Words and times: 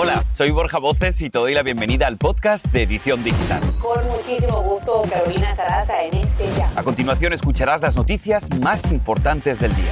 Hola, 0.00 0.22
soy 0.30 0.52
Borja 0.52 0.78
Voces 0.78 1.20
y 1.22 1.28
te 1.28 1.40
doy 1.40 1.54
la 1.54 1.64
bienvenida 1.64 2.06
al 2.06 2.18
podcast 2.18 2.66
de 2.66 2.84
Edición 2.84 3.24
Digital. 3.24 3.60
Con 3.82 4.06
muchísimo 4.06 4.62
gusto, 4.62 5.02
Carolina 5.10 5.56
Sarasa 5.56 6.04
en 6.04 6.18
este 6.18 6.44
ya. 6.56 6.70
A 6.76 6.84
continuación 6.84 7.32
escucharás 7.32 7.82
las 7.82 7.96
noticias 7.96 8.48
más 8.60 8.92
importantes 8.92 9.58
del 9.58 9.74
día. 9.74 9.90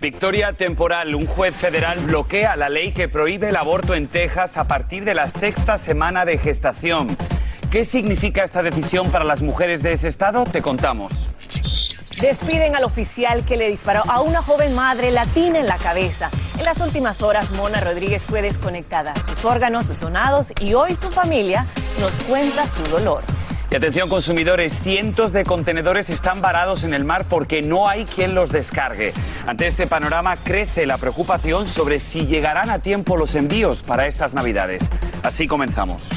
Victoria 0.00 0.54
temporal. 0.54 1.14
Un 1.14 1.26
juez 1.26 1.54
federal 1.54 1.98
bloquea 1.98 2.56
la 2.56 2.70
ley 2.70 2.92
que 2.92 3.10
prohíbe 3.10 3.50
el 3.50 3.56
aborto 3.56 3.94
en 3.94 4.08
Texas 4.08 4.56
a 4.56 4.66
partir 4.66 5.04
de 5.04 5.12
la 5.12 5.28
sexta 5.28 5.76
semana 5.76 6.24
de 6.24 6.38
gestación. 6.38 7.14
¿Qué 7.70 7.84
significa 7.84 8.42
esta 8.42 8.62
decisión 8.62 9.10
para 9.10 9.26
las 9.26 9.42
mujeres 9.42 9.82
de 9.82 9.92
ese 9.92 10.08
estado? 10.08 10.44
Te 10.44 10.62
contamos. 10.62 11.28
Despiden 12.20 12.74
al 12.74 12.82
oficial 12.82 13.44
que 13.44 13.56
le 13.56 13.70
disparó 13.70 14.02
a 14.08 14.20
una 14.20 14.42
joven 14.42 14.74
madre 14.74 15.12
latina 15.12 15.60
en 15.60 15.66
la 15.66 15.76
cabeza. 15.76 16.30
En 16.58 16.64
las 16.64 16.80
últimas 16.80 17.22
horas, 17.22 17.52
Mona 17.52 17.80
Rodríguez 17.80 18.26
fue 18.26 18.42
desconectada, 18.42 19.14
sus 19.28 19.44
órganos 19.44 20.00
donados 20.00 20.52
y 20.60 20.74
hoy 20.74 20.96
su 20.96 21.10
familia 21.12 21.64
nos 22.00 22.10
cuenta 22.24 22.66
su 22.66 22.82
dolor. 22.84 23.22
Y 23.70 23.76
atención 23.76 24.08
consumidores, 24.08 24.72
cientos 24.72 25.32
de 25.32 25.44
contenedores 25.44 26.10
están 26.10 26.40
varados 26.40 26.82
en 26.82 26.92
el 26.92 27.04
mar 27.04 27.26
porque 27.28 27.62
no 27.62 27.88
hay 27.88 28.04
quien 28.04 28.34
los 28.34 28.50
descargue. 28.50 29.12
Ante 29.46 29.68
este 29.68 29.86
panorama 29.86 30.36
crece 30.36 30.86
la 30.86 30.98
preocupación 30.98 31.68
sobre 31.68 32.00
si 32.00 32.26
llegarán 32.26 32.70
a 32.70 32.80
tiempo 32.80 33.16
los 33.16 33.36
envíos 33.36 33.82
para 33.82 34.08
estas 34.08 34.34
navidades. 34.34 34.90
Así 35.22 35.46
comenzamos. 35.46 36.08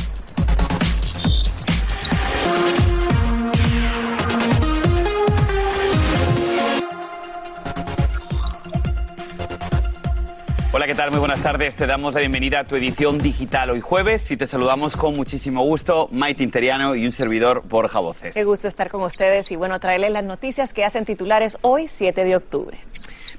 ¿Qué 10.91 10.95
tal? 10.95 11.11
Muy 11.11 11.19
buenas 11.21 11.41
tardes. 11.41 11.77
Te 11.77 11.87
damos 11.87 12.15
la 12.15 12.19
bienvenida 12.19 12.59
a 12.59 12.63
tu 12.65 12.75
edición 12.75 13.17
digital 13.17 13.69
hoy 13.69 13.79
jueves 13.79 14.29
y 14.29 14.35
te 14.35 14.45
saludamos 14.45 14.97
con 14.97 15.15
muchísimo 15.15 15.63
gusto, 15.63 16.09
Maite 16.11 16.43
Interiano 16.43 16.97
y 16.97 17.05
un 17.05 17.11
servidor 17.11 17.63
Borja 17.65 18.01
Voces. 18.01 18.35
Qué 18.35 18.43
gusto 18.43 18.67
estar 18.67 18.89
con 18.89 19.01
ustedes 19.03 19.49
y 19.53 19.55
bueno, 19.55 19.79
traerles 19.79 20.11
las 20.11 20.25
noticias 20.25 20.73
que 20.73 20.83
hacen 20.83 21.05
titulares 21.05 21.57
hoy, 21.61 21.87
7 21.87 22.25
de 22.25 22.35
octubre. 22.35 22.77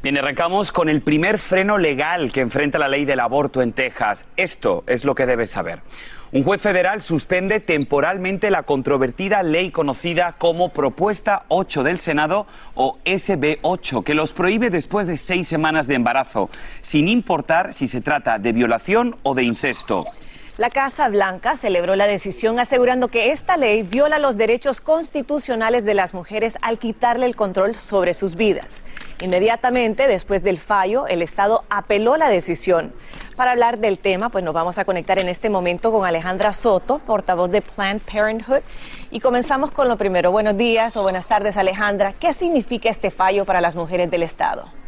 Bien, 0.02 0.18
arrancamos 0.18 0.72
con 0.72 0.88
el 0.88 1.00
primer 1.00 1.38
freno 1.38 1.78
legal 1.78 2.32
que 2.32 2.40
enfrenta 2.40 2.76
la 2.76 2.88
ley 2.88 3.04
del 3.04 3.20
aborto 3.20 3.62
en 3.62 3.72
Texas. 3.72 4.26
Esto 4.36 4.82
es 4.88 5.04
lo 5.04 5.14
que 5.14 5.26
debes 5.26 5.50
saber. 5.50 5.78
Un 6.32 6.42
juez 6.42 6.60
federal 6.60 7.02
suspende 7.02 7.60
temporalmente 7.60 8.50
la 8.50 8.64
controvertida 8.64 9.44
ley 9.44 9.70
conocida 9.70 10.34
como 10.36 10.70
Propuesta 10.70 11.44
8 11.46 11.84
del 11.84 12.00
Senado 12.00 12.48
o 12.74 12.98
SB 13.04 13.60
8, 13.62 14.02
que 14.02 14.14
los 14.14 14.32
prohíbe 14.32 14.70
después 14.70 15.06
de 15.06 15.16
seis 15.16 15.46
semanas 15.46 15.86
de 15.86 15.94
embarazo, 15.94 16.50
sin 16.80 17.06
importar 17.06 17.72
si 17.72 17.86
se 17.86 18.00
trata 18.00 18.40
de 18.40 18.50
violación 18.50 19.14
o 19.22 19.36
de 19.36 19.44
incesto. 19.44 20.04
La 20.58 20.68
Casa 20.68 21.08
Blanca 21.10 21.56
celebró 21.56 21.94
la 21.94 22.08
decisión 22.08 22.58
asegurando 22.58 23.06
que 23.06 23.30
esta 23.30 23.56
ley 23.56 23.84
viola 23.84 24.18
los 24.18 24.36
derechos 24.36 24.80
constitucionales 24.80 25.84
de 25.84 25.94
las 25.94 26.12
mujeres 26.12 26.58
al 26.60 26.80
quitarle 26.80 27.26
el 27.26 27.36
control 27.36 27.76
sobre 27.76 28.14
sus 28.14 28.34
vidas. 28.34 28.82
Inmediatamente 29.22 30.08
después 30.08 30.42
del 30.42 30.58
fallo, 30.58 31.06
el 31.06 31.22
Estado 31.22 31.62
apeló 31.70 32.16
la 32.16 32.28
decisión. 32.28 32.92
Para 33.36 33.52
hablar 33.52 33.78
del 33.78 33.98
tema, 33.98 34.30
pues 34.30 34.42
nos 34.42 34.52
vamos 34.52 34.78
a 34.78 34.84
conectar 34.84 35.20
en 35.20 35.28
este 35.28 35.48
momento 35.48 35.92
con 35.92 36.04
Alejandra 36.04 36.52
Soto, 36.52 36.98
portavoz 36.98 37.48
de 37.48 37.62
Planned 37.62 38.02
Parenthood. 38.02 38.62
Y 39.12 39.20
comenzamos 39.20 39.70
con 39.70 39.88
lo 39.88 39.96
primero. 39.96 40.32
Buenos 40.32 40.56
días 40.56 40.96
o 40.96 41.02
buenas 41.02 41.28
tardes, 41.28 41.56
Alejandra. 41.56 42.14
¿Qué 42.14 42.34
significa 42.34 42.90
este 42.90 43.12
fallo 43.12 43.44
para 43.44 43.60
las 43.60 43.76
mujeres 43.76 44.10
del 44.10 44.24
Estado? 44.24 44.81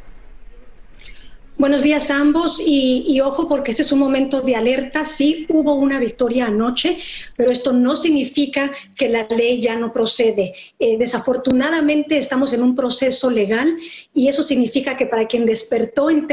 Buenos 1.56 1.84
días 1.84 2.10
a 2.10 2.18
ambos 2.18 2.60
y, 2.64 3.20
ojo 3.20 3.46
porque 3.46 3.70
este 3.70 3.84
es 3.84 3.92
un 3.92 4.00
momento 4.00 4.40
de 4.40 4.56
alerta. 4.56 5.04
Sí, 5.04 5.46
hubo 5.48 5.74
una 5.74 6.00
victoria 6.00 6.46
anoche, 6.46 6.98
pero 7.36 7.52
esto 7.52 7.72
no 7.72 7.94
significa 7.94 8.72
que 8.96 9.08
la 9.08 9.22
ley 9.22 9.60
ya 9.60 9.76
no 9.76 9.92
procede. 9.92 10.52
Eh, 10.80 10.98
desafortunadamente 10.98 12.18
estamos 12.18 12.52
en 12.52 12.62
un 12.64 12.74
proceso 12.74 13.30
legal 13.30 13.76
y 14.12 14.26
eso 14.26 14.42
significa 14.42 14.96
que 14.96 15.06
para 15.06 15.28
quien 15.28 15.46
despertó 15.46 16.10
en 16.10 16.26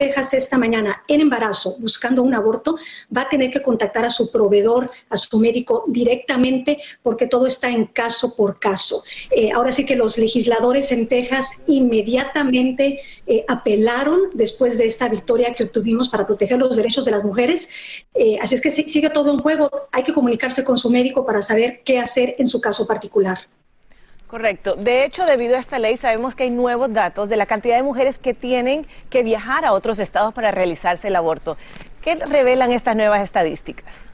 Texas 0.00 0.32
esta 0.32 0.56
mañana 0.56 1.02
en 1.08 1.20
embarazo 1.20 1.76
buscando 1.78 2.22
un 2.22 2.32
aborto, 2.32 2.76
va 3.14 3.22
a 3.22 3.28
tener 3.28 3.50
que 3.50 3.60
contactar 3.60 4.06
a 4.06 4.10
su 4.10 4.32
proveedor, 4.32 4.90
a 5.10 5.16
su 5.18 5.38
médico 5.38 5.84
directamente, 5.88 6.78
porque 7.02 7.26
todo 7.26 7.46
está 7.46 7.68
en 7.68 7.84
caso 7.84 8.34
por 8.34 8.58
caso. 8.58 9.04
Eh, 9.30 9.52
ahora 9.52 9.72
sí 9.72 9.84
que 9.84 9.96
los 9.96 10.16
legisladores 10.16 10.90
en 10.90 11.06
Texas 11.06 11.60
inmediatamente 11.66 13.00
eh, 13.26 13.44
apelaron 13.46 14.30
después 14.32 14.78
de 14.78 14.86
esta 14.86 15.06
victoria 15.06 15.52
que 15.52 15.64
obtuvimos 15.64 16.08
para 16.08 16.26
proteger 16.26 16.58
los 16.58 16.76
derechos 16.76 17.04
de 17.04 17.10
las 17.10 17.22
mujeres. 17.22 17.68
Eh, 18.14 18.38
así 18.40 18.54
es 18.54 18.62
que 18.62 18.70
sigue 18.70 19.10
todo 19.10 19.30
en 19.32 19.38
juego. 19.38 19.70
Hay 19.92 20.02
que 20.02 20.14
comunicarse 20.14 20.64
con 20.64 20.78
su 20.78 20.88
médico 20.88 21.26
para 21.26 21.42
saber 21.42 21.82
qué 21.84 21.98
hacer 21.98 22.36
en 22.38 22.46
su 22.46 22.58
caso 22.58 22.86
particular. 22.86 23.38
Correcto. 24.30 24.76
De 24.76 25.04
hecho, 25.04 25.26
debido 25.26 25.56
a 25.56 25.58
esta 25.58 25.80
ley, 25.80 25.96
sabemos 25.96 26.36
que 26.36 26.44
hay 26.44 26.50
nuevos 26.50 26.92
datos 26.92 27.28
de 27.28 27.36
la 27.36 27.46
cantidad 27.46 27.74
de 27.74 27.82
mujeres 27.82 28.20
que 28.20 28.32
tienen 28.32 28.86
que 29.10 29.24
viajar 29.24 29.64
a 29.64 29.72
otros 29.72 29.98
estados 29.98 30.32
para 30.32 30.52
realizarse 30.52 31.08
el 31.08 31.16
aborto. 31.16 31.56
¿Qué 32.00 32.14
revelan 32.14 32.70
estas 32.70 32.94
nuevas 32.94 33.22
estadísticas? 33.22 34.04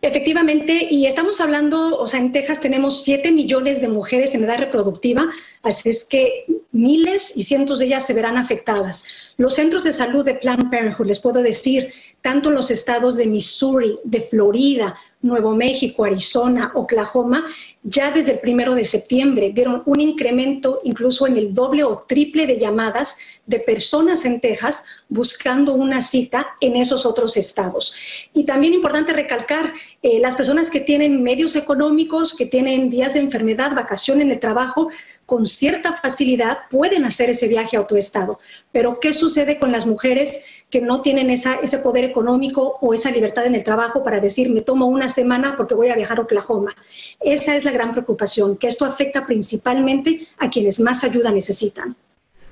Efectivamente, 0.00 0.86
y 0.90 1.06
estamos 1.06 1.40
hablando, 1.40 1.98
o 1.98 2.06
sea, 2.06 2.20
en 2.20 2.32
Texas 2.32 2.60
tenemos 2.60 3.02
7 3.02 3.30
millones 3.30 3.80
de 3.82 3.88
mujeres 3.88 4.34
en 4.34 4.44
edad 4.44 4.58
reproductiva, 4.58 5.26
así 5.64 5.90
es 5.90 6.04
que 6.04 6.44
miles 6.70 7.36
y 7.36 7.42
cientos 7.42 7.80
de 7.80 7.86
ellas 7.86 8.06
se 8.06 8.14
verán 8.14 8.38
afectadas. 8.38 9.34
Los 9.36 9.56
centros 9.56 9.82
de 9.82 9.92
salud 9.92 10.24
de 10.24 10.34
Planned 10.34 10.70
Parenthood, 10.70 11.08
les 11.08 11.18
puedo 11.18 11.42
decir, 11.42 11.92
tanto 12.22 12.48
en 12.48 12.56
los 12.56 12.70
estados 12.70 13.16
de 13.16 13.26
Missouri, 13.26 13.98
de 14.04 14.20
Florida, 14.20 14.96
Nuevo 15.20 15.52
México, 15.52 16.04
Arizona, 16.04 16.70
Oklahoma, 16.74 17.44
ya 17.82 18.12
desde 18.12 18.32
el 18.32 18.38
primero 18.38 18.74
de 18.74 18.84
septiembre 18.84 19.50
vieron 19.52 19.82
un 19.86 20.00
incremento 20.00 20.80
incluso 20.84 21.26
en 21.26 21.36
el 21.36 21.52
doble 21.52 21.82
o 21.82 22.04
triple 22.06 22.46
de 22.46 22.58
llamadas 22.58 23.16
de 23.46 23.58
personas 23.58 24.24
en 24.24 24.40
Texas 24.40 24.84
buscando 25.08 25.74
una 25.74 26.02
cita 26.02 26.46
en 26.60 26.76
esos 26.76 27.04
otros 27.04 27.36
estados. 27.36 27.94
Y 28.32 28.44
también 28.44 28.74
importante 28.74 29.12
recalcar, 29.12 29.72
eh, 30.02 30.20
las 30.20 30.36
personas 30.36 30.70
que 30.70 30.80
tienen 30.80 31.22
medios 31.22 31.56
económicos, 31.56 32.36
que 32.36 32.46
tienen 32.46 32.88
días 32.88 33.14
de 33.14 33.20
enfermedad, 33.20 33.74
vacación 33.74 34.20
en 34.20 34.30
el 34.30 34.38
trabajo, 34.38 34.88
con 35.26 35.46
cierta 35.46 35.94
facilidad 35.94 36.58
pueden 36.70 37.04
hacer 37.04 37.28
ese 37.30 37.48
viaje 37.48 37.76
a 37.76 37.80
otro 37.80 37.98
estado. 37.98 38.38
Pero 38.72 39.00
¿qué 39.00 39.12
sucede 39.12 39.58
con 39.58 39.72
las 39.72 39.84
mujeres 39.84 40.44
que 40.70 40.80
no 40.80 41.02
tienen 41.02 41.30
esa, 41.30 41.56
ese 41.56 41.78
poder 41.78 42.07
económico 42.08 42.78
o 42.80 42.92
esa 42.92 43.10
libertad 43.10 43.46
en 43.46 43.54
el 43.54 43.64
trabajo 43.64 44.02
para 44.02 44.20
decir, 44.20 44.50
me 44.50 44.60
tomo 44.60 44.86
una 44.86 45.08
semana 45.08 45.54
porque 45.56 45.74
voy 45.74 45.88
a 45.88 45.96
viajar 45.96 46.18
a 46.18 46.22
Oklahoma? 46.22 46.74
Esa 47.20 47.56
es 47.56 47.64
la 47.64 47.70
gran 47.70 47.92
preocupación, 47.92 48.56
que 48.56 48.66
esto 48.66 48.84
afecta 48.84 49.24
principalmente 49.24 50.26
a 50.38 50.50
quienes 50.50 50.80
más 50.80 51.04
ayuda 51.04 51.30
necesitan. 51.30 51.96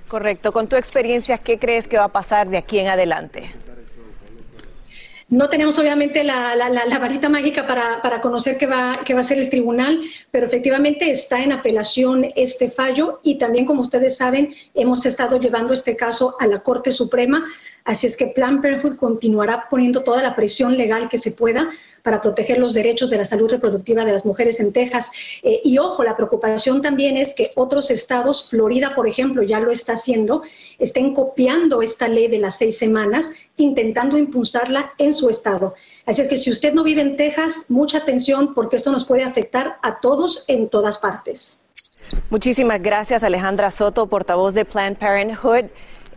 Correcto. 0.08 0.52
Con 0.52 0.68
tu 0.68 0.76
experiencia, 0.76 1.38
¿qué 1.38 1.58
crees 1.58 1.88
que 1.88 1.98
va 1.98 2.04
a 2.04 2.12
pasar 2.12 2.48
de 2.48 2.58
aquí 2.58 2.78
en 2.78 2.88
adelante? 2.88 3.52
No 5.28 5.48
tenemos 5.48 5.76
obviamente 5.80 6.22
la, 6.22 6.54
varita 7.00 7.28
mágica 7.28 7.66
para, 7.66 8.20
conocer 8.20 8.56
qué 8.58 8.66
va, 8.66 8.92
a 8.92 9.22
ser 9.24 9.38
el 9.38 9.50
tribunal, 9.50 10.00
pero 10.30 10.46
efectivamente 10.46 11.10
está 11.10 11.42
en 11.42 11.50
apelación 11.50 12.26
este 12.36 12.70
fallo 12.70 13.18
y 13.24 13.36
también, 13.36 13.66
como 13.66 13.80
ustedes 13.80 14.16
saben, 14.16 14.54
hemos 14.74 15.04
estado 15.04 15.40
llevando 15.40 15.74
este 15.74 15.96
caso 15.96 16.36
a 16.38 16.46
la 16.46 16.60
Corte 16.60 16.92
Suprema. 16.92 17.44
Así 17.84 18.06
es 18.06 18.16
que 18.16 18.28
Planned 18.28 18.62
Parenthood 18.62 18.96
continuará 18.96 19.66
poniendo 19.68 20.02
toda 20.02 20.22
la 20.22 20.36
presión 20.36 20.76
legal 20.76 21.08
que 21.08 21.18
se 21.18 21.32
pueda 21.32 21.70
para 22.02 22.20
proteger 22.20 22.58
los 22.58 22.74
derechos 22.74 23.10
de 23.10 23.18
la 23.18 23.24
salud 23.24 23.50
reproductiva 23.50 24.04
de 24.04 24.12
las 24.12 24.24
mujeres 24.24 24.60
en 24.60 24.72
Texas. 24.72 25.10
Eh, 25.42 25.60
y 25.64 25.78
ojo, 25.78 26.04
la 26.04 26.16
preocupación 26.16 26.82
también 26.82 27.16
es 27.16 27.34
que 27.34 27.50
otros 27.56 27.90
estados, 27.90 28.48
Florida, 28.48 28.94
por 28.94 29.08
ejemplo, 29.08 29.42
ya 29.42 29.58
lo 29.58 29.72
está 29.72 29.94
haciendo, 29.94 30.42
estén 30.78 31.14
copiando 31.14 31.82
esta 31.82 32.06
ley 32.06 32.28
de 32.28 32.38
las 32.38 32.58
seis 32.58 32.78
semanas, 32.78 33.32
intentando 33.56 34.18
impulsarla 34.18 34.92
en 34.98 35.12
su 35.16 35.28
estado. 35.28 35.74
Así 36.04 36.22
es 36.22 36.28
que 36.28 36.36
si 36.36 36.50
usted 36.50 36.72
no 36.72 36.84
vive 36.84 37.02
en 37.02 37.16
Texas, 37.16 37.66
mucha 37.68 37.98
atención 37.98 38.54
porque 38.54 38.76
esto 38.76 38.92
nos 38.92 39.04
puede 39.04 39.22
afectar 39.22 39.78
a 39.82 40.00
todos 40.00 40.44
en 40.48 40.68
todas 40.68 40.98
partes. 40.98 41.62
Muchísimas 42.30 42.82
gracias, 42.82 43.24
Alejandra 43.24 43.70
Soto, 43.70 44.06
portavoz 44.06 44.54
de 44.54 44.64
Planned 44.64 44.98
Parenthood. 44.98 45.66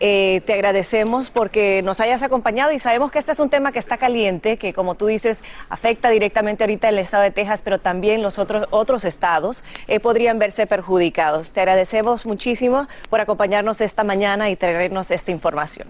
Eh, 0.01 0.41
te 0.45 0.53
agradecemos 0.53 1.29
porque 1.29 1.81
nos 1.83 1.99
hayas 1.99 2.23
acompañado 2.23 2.71
y 2.71 2.79
sabemos 2.79 3.11
que 3.11 3.19
este 3.19 3.33
es 3.33 3.39
un 3.39 3.49
tema 3.49 3.73
que 3.73 3.79
está 3.79 3.97
caliente, 3.97 4.55
que 4.55 4.71
como 4.71 4.95
tú 4.95 5.07
dices, 5.07 5.43
afecta 5.67 6.09
directamente 6.09 6.63
ahorita 6.63 6.87
el 6.87 6.99
estado 6.99 7.23
de 7.23 7.31
Texas, 7.31 7.61
pero 7.61 7.79
también 7.79 8.21
los 8.21 8.39
otros, 8.39 8.65
otros 8.69 9.03
estados 9.03 9.63
eh, 9.87 9.99
podrían 9.99 10.39
verse 10.39 10.67
perjudicados. 10.67 11.51
Te 11.51 11.59
agradecemos 11.59 12.25
muchísimo 12.25 12.87
por 13.09 13.19
acompañarnos 13.19 13.81
esta 13.81 14.05
mañana 14.05 14.49
y 14.49 14.55
traernos 14.55 15.11
esta 15.11 15.31
información. 15.31 15.89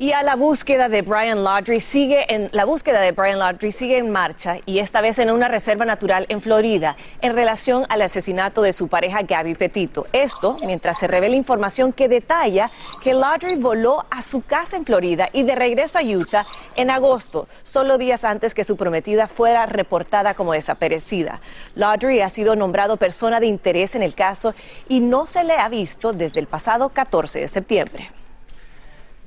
Y 0.00 0.12
a 0.12 0.22
la 0.22 0.36
búsqueda 0.36 0.88
de 0.88 1.02
Brian 1.02 1.42
Laundrie 1.42 1.80
sigue 1.80 2.32
en 2.32 2.50
la 2.52 2.64
búsqueda 2.64 3.00
de 3.00 3.10
Brian 3.10 3.40
Laundrie 3.40 3.72
sigue 3.72 3.98
en 3.98 4.12
marcha 4.12 4.58
y 4.64 4.78
esta 4.78 5.00
vez 5.00 5.18
en 5.18 5.28
una 5.28 5.48
reserva 5.48 5.84
natural 5.84 6.24
en 6.28 6.40
Florida 6.40 6.94
en 7.20 7.34
relación 7.34 7.84
al 7.88 8.02
asesinato 8.02 8.62
de 8.62 8.72
su 8.72 8.86
pareja 8.86 9.22
Gabby 9.22 9.56
Petito. 9.56 10.06
Esto 10.12 10.56
mientras 10.64 11.00
se 11.00 11.08
revela 11.08 11.34
información 11.34 11.92
que 11.92 12.06
detalla 12.06 12.66
que 13.02 13.12
Laundrie 13.12 13.56
voló 13.56 14.06
a 14.08 14.22
su 14.22 14.42
casa 14.42 14.76
en 14.76 14.84
Florida 14.84 15.30
y 15.32 15.42
de 15.42 15.56
regreso 15.56 15.98
a 15.98 16.02
Utah 16.02 16.46
en 16.76 16.90
agosto, 16.90 17.48
solo 17.64 17.98
días 17.98 18.22
antes 18.22 18.54
que 18.54 18.62
su 18.62 18.76
prometida 18.76 19.26
fuera 19.26 19.66
reportada 19.66 20.34
como 20.34 20.52
desaparecida. 20.52 21.40
Laundrie 21.74 22.22
ha 22.22 22.28
sido 22.28 22.54
nombrado 22.54 22.98
persona 22.98 23.40
de 23.40 23.46
interés 23.46 23.96
en 23.96 24.04
el 24.04 24.14
caso 24.14 24.54
y 24.88 25.00
no 25.00 25.26
se 25.26 25.42
le 25.42 25.54
ha 25.54 25.68
visto 25.68 26.12
desde 26.12 26.38
el 26.38 26.46
pasado 26.46 26.90
14 26.90 27.40
de 27.40 27.48
septiembre. 27.48 28.12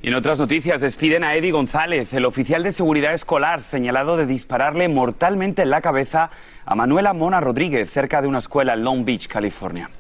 Y 0.04 0.08
en 0.08 0.16
otras 0.16 0.40
noticias, 0.40 0.82
despiden 0.82 1.24
a 1.24 1.36
Eddie 1.36 1.52
González, 1.52 2.12
el 2.14 2.26
oficial 2.26 2.64
de 2.64 2.72
seguridad 2.72 3.14
escolar 3.14 3.62
señalado 3.62 4.18
de 4.18 4.26
dispararle 4.26 4.88
mortalmente 4.88 5.62
en 5.62 5.70
la 5.70 5.82
cabeza 5.82 6.32
a 6.66 6.74
Manuela 6.74 7.14
Mona 7.14 7.40
Rodríguez 7.40 7.92
cerca 7.92 8.20
de 8.20 8.28
una 8.28 8.40
escuela 8.40 8.74
en 8.74 8.84
Long 8.84 9.06
Beach, 9.06 9.28
California. 9.28 9.92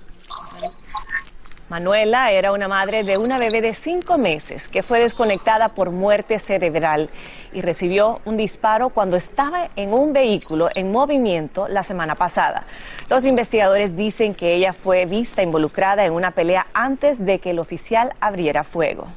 Manuela 1.69 2.31
era 2.31 2.51
una 2.51 2.67
madre 2.67 3.03
de 3.03 3.17
una 3.17 3.37
bebé 3.37 3.61
de 3.61 3.75
cinco 3.75 4.17
meses 4.17 4.67
que 4.67 4.81
fue 4.81 4.99
desconectada 4.99 5.69
por 5.69 5.91
muerte 5.91 6.39
cerebral 6.39 7.11
y 7.53 7.61
recibió 7.61 8.21
un 8.25 8.37
disparo 8.37 8.89
cuando 8.89 9.17
estaba 9.17 9.69
en 9.75 9.93
un 9.93 10.13
vehículo 10.13 10.67
en 10.73 10.91
movimiento 10.91 11.67
la 11.67 11.83
semana 11.83 12.15
pasada. 12.15 12.63
Los 13.07 13.23
investigadores 13.23 13.95
dicen 13.95 14.33
que 14.33 14.55
ella 14.55 14.73
fue 14.73 15.05
vista 15.05 15.43
involucrada 15.43 16.03
en 16.05 16.13
una 16.13 16.31
pelea 16.31 16.65
antes 16.73 17.23
de 17.23 17.37
que 17.37 17.51
el 17.51 17.59
oficial 17.59 18.13
abriera 18.19 18.63
fuego. 18.63 19.07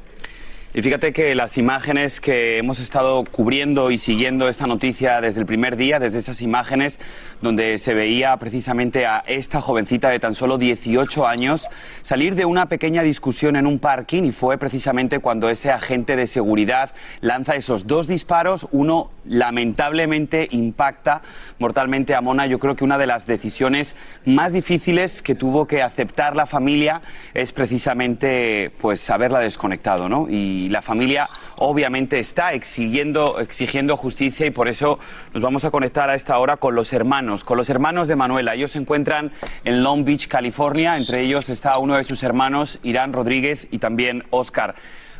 Y 0.77 0.83
fíjate 0.83 1.13
que 1.13 1.37
las 1.37 1.57
imágenes 1.57 2.21
que 2.21 2.59
hemos 2.59 2.81
estado 2.81 3.23
cubriendo 3.23 3.93
y 3.93 3.99
siguiendo 3.99 4.49
esta 4.49 4.67
noticia 4.67 5.21
desde 5.21 5.39
el 5.39 5.47
primer 5.47 5.77
día, 5.77 6.01
desde 6.01 6.19
esas 6.19 6.43
imágenes 6.43 6.99
donde 7.41 7.79
se 7.79 7.95
veía 7.95 8.37
precisamente 8.39 9.07
a 9.07 9.23
esta 9.29 9.61
jovencita 9.61 10.11
de 10.11 10.19
tan 10.19 10.35
solo 10.35 10.59
18 10.59 11.29
años 11.29 11.69
salir 12.03 12.35
de 12.35 12.45
una 12.45 12.67
pequeña 12.67 13.05
discusión 13.05 13.55
en 13.55 13.69
un 13.69 13.79
parking 13.79 14.25
y 14.25 14.33
fue 14.33 14.59
precisamente 14.59 15.21
cuando 15.21 15.49
ese 15.49 15.71
agente 15.71 16.17
de 16.17 16.27
seguridad 16.27 16.91
lanza 17.21 17.55
esos 17.55 17.87
dos 17.87 18.09
disparos, 18.09 18.67
uno 18.73 19.13
lamentablemente 19.27 20.49
impacta 20.51 21.23
mortalmente 21.61 22.17
a 22.17 22.21
Mona. 22.21 22.49
Yo 22.49 22.59
creo 22.59 22.75
que 22.75 22.83
una 22.83 22.99
de 22.99 23.07
las 23.07 23.27
decisiones 23.27 23.95
más 24.25 24.53
difíciles 24.53 25.23
que 25.23 25.37
tuvo 25.37 25.69
que 25.69 25.83
aceptar 25.83 26.35
la 26.35 26.47
familia 26.47 27.01
es 27.33 27.53
precisamente 27.53 28.73
pues 28.81 29.09
haberla 29.09 29.39
desconectado, 29.39 30.09
¿no? 30.09 30.27
Y 30.29 30.64
la 30.69 30.83
familia 30.83 31.27
obviamente 31.57 32.19
está 32.19 32.53
exigiendo, 32.53 33.41
exigiendo 33.41 33.97
justicia 33.97 34.47
y 34.47 34.51
por 34.51 34.69
eso 34.69 34.99
nos 35.33 35.43
vamos 35.43 35.65
a 35.65 35.71
conectar 35.71 36.11
a 36.11 36.15
esta 36.15 36.39
hora 36.39 36.57
con 36.57 36.75
los 36.75 36.93
hermanos, 36.93 37.45
con 37.45 37.57
los 37.57 37.71
hermanos 37.71 38.09
de 38.09 38.17
Manuela. 38.17 38.55
Ellos 38.55 38.73
se 38.73 38.79
encuentran 38.79 39.33
en 39.65 39.83
Long 39.83 40.05
Beach, 40.05 40.29
California. 40.29 40.97
Entre 40.97 41.21
ellos 41.23 41.49
está 41.49 41.79
uno 41.79 41.97
de 41.97 42.05
sus 42.05 42.23
hermanos, 42.23 42.79
Irán 42.83 43.13
Rodríguez, 43.13 43.69
y 43.71 43.79
también 43.79 44.25
Oscar. 44.31 44.75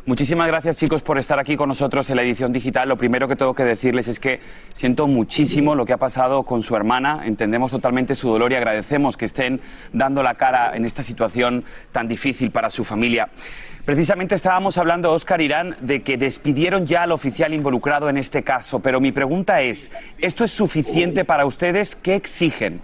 Muchísimas 0.07 0.45
gracias 0.45 0.77
chicos 0.77 1.01
por 1.01 1.17
estar 1.17 1.39
aquí 1.39 1.57
con 1.57 1.67
nosotros 1.67 2.07
en 2.11 2.17
la 2.17 2.21
edición 2.21 2.53
digital. 2.53 2.87
Lo 2.87 2.95
primero 2.95 3.27
que 3.27 3.35
tengo 3.35 3.55
que 3.55 3.63
decirles 3.63 4.07
es 4.07 4.19
que 4.19 4.39
siento 4.71 5.07
muchísimo 5.07 5.73
lo 5.73 5.83
que 5.83 5.93
ha 5.93 5.97
pasado 5.97 6.43
con 6.43 6.61
su 6.61 6.75
hermana. 6.75 7.23
Entendemos 7.25 7.71
totalmente 7.71 8.13
su 8.13 8.29
dolor 8.29 8.51
y 8.51 8.55
agradecemos 8.55 9.17
que 9.17 9.25
estén 9.25 9.61
dando 9.93 10.21
la 10.21 10.35
cara 10.35 10.77
en 10.77 10.85
esta 10.85 11.01
situación 11.01 11.65
tan 11.91 12.07
difícil 12.07 12.51
para 12.51 12.69
su 12.69 12.83
familia. 12.83 13.29
Precisamente 13.83 14.35
estábamos 14.35 14.77
hablando, 14.77 15.11
Oscar 15.11 15.41
Irán, 15.41 15.75
de 15.81 16.03
que 16.03 16.17
despidieron 16.17 16.85
ya 16.85 17.01
al 17.01 17.11
oficial 17.11 17.55
involucrado 17.55 18.07
en 18.07 18.17
este 18.17 18.43
caso, 18.43 18.81
pero 18.81 19.01
mi 19.01 19.11
pregunta 19.11 19.61
es, 19.61 19.89
¿esto 20.19 20.43
es 20.43 20.51
suficiente 20.51 21.25
para 21.25 21.47
ustedes? 21.47 21.95
¿Qué 21.95 22.13
exigen? 22.13 22.79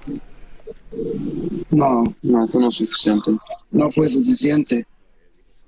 No, 1.69 2.03
no, 2.23 2.43
eso 2.43 2.59
no 2.59 2.69
es 2.69 2.75
suficiente. 2.77 3.29
No 3.69 3.91
fue 3.91 4.07
suficiente. 4.07 4.87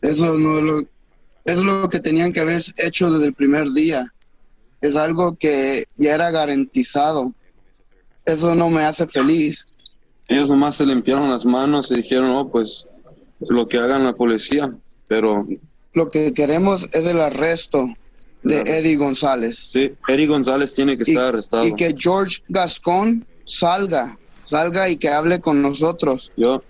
Eso 0.02 0.38
no 0.40 0.58
es 0.58 0.64
lo, 0.64 0.82
es 1.46 1.58
lo 1.58 1.90
que 1.90 2.00
tenían 2.00 2.32
que 2.32 2.40
haber 2.40 2.64
hecho 2.78 3.12
desde 3.12 3.28
el 3.28 3.34
primer 3.34 3.72
día. 3.72 4.06
Es 4.82 4.96
algo 4.96 5.36
que 5.36 5.86
ya 5.98 6.16
era 6.16 6.32
garantizado. 6.32 7.34
Eso 8.26 8.56
no 8.56 8.70
me 8.70 8.84
hace 8.84 9.08
feliz. 9.08 9.68
Ellos 10.28 10.50
nomás 10.50 10.78
se 10.78 10.86
limpiaron 10.86 11.30
las 11.30 11.46
manos 11.46 11.92
y 11.92 11.96
dijeron, 11.96 12.32
oh, 12.32 12.50
pues 12.50 12.86
lo 13.40 13.68
que 13.68 13.78
hagan 13.78 14.04
la 14.04 14.14
policía, 14.14 14.74
pero... 15.08 15.48
Lo 15.94 16.10
que 16.10 16.34
queremos 16.34 16.90
es 16.92 17.06
el 17.06 17.20
arresto 17.20 17.88
de 18.42 18.62
Eddie 18.62 18.96
González. 18.96 19.58
Sí, 19.58 19.94
Eddie 20.08 20.28
González 20.28 20.74
tiene 20.74 20.98
que 20.98 21.04
estar 21.04 21.26
arrestado. 21.26 21.68
Y 21.68 21.76
que 21.76 21.94
George 21.98 22.42
Gascón 22.50 23.26
salga, 23.46 24.18
salga 24.44 24.90
y 24.90 24.98
que 24.98 25.10
hable 25.10 25.40
con 25.40 25.62
nosotros. 25.62 26.32
Yo, 26.38 26.64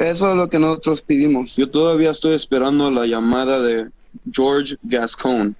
eso 0.00 0.30
es 0.30 0.36
lo 0.36 0.48
que 0.48 0.58
nosotros 0.58 1.02
pedimos. 1.02 1.56
Yo 1.56 1.70
todavía 1.70 2.10
estoy 2.10 2.34
esperando 2.34 2.90
la 2.90 3.06
llamada 3.06 3.60
de 3.60 3.88
George 4.32 4.76
Gascon. 4.82 5.54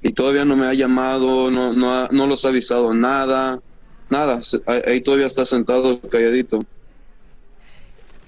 Y 0.00 0.12
todavía 0.12 0.44
no 0.44 0.56
me 0.56 0.66
ha 0.66 0.74
llamado, 0.74 1.50
no, 1.50 1.72
no, 1.72 2.06
no 2.08 2.26
los 2.26 2.44
ha 2.44 2.48
avisado 2.48 2.94
nada, 2.94 3.60
nada. 4.08 4.40
Ahí 4.86 5.00
todavía 5.00 5.26
está 5.26 5.44
sentado 5.44 6.00
calladito. 6.00 6.64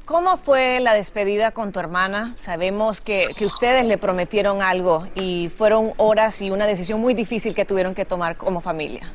¿Cómo 0.04 0.36
fue 0.36 0.80
la 0.80 0.94
despedida 0.94 1.52
con 1.52 1.70
tu 1.70 1.78
hermana? 1.78 2.34
Sabemos 2.36 3.00
que, 3.00 3.28
que, 3.36 3.46
ustedes 3.46 3.86
le 3.86 3.96
prometieron 3.96 4.60
algo 4.60 5.06
y 5.14 5.48
fueron 5.56 5.92
horas 5.98 6.42
y 6.42 6.50
una 6.50 6.66
decisión 6.66 7.00
muy 7.00 7.14
difícil 7.14 7.54
que 7.54 7.64
tuvieron 7.64 7.94
que 7.94 8.04
tomar 8.04 8.36
como 8.36 8.60
familia 8.60 9.08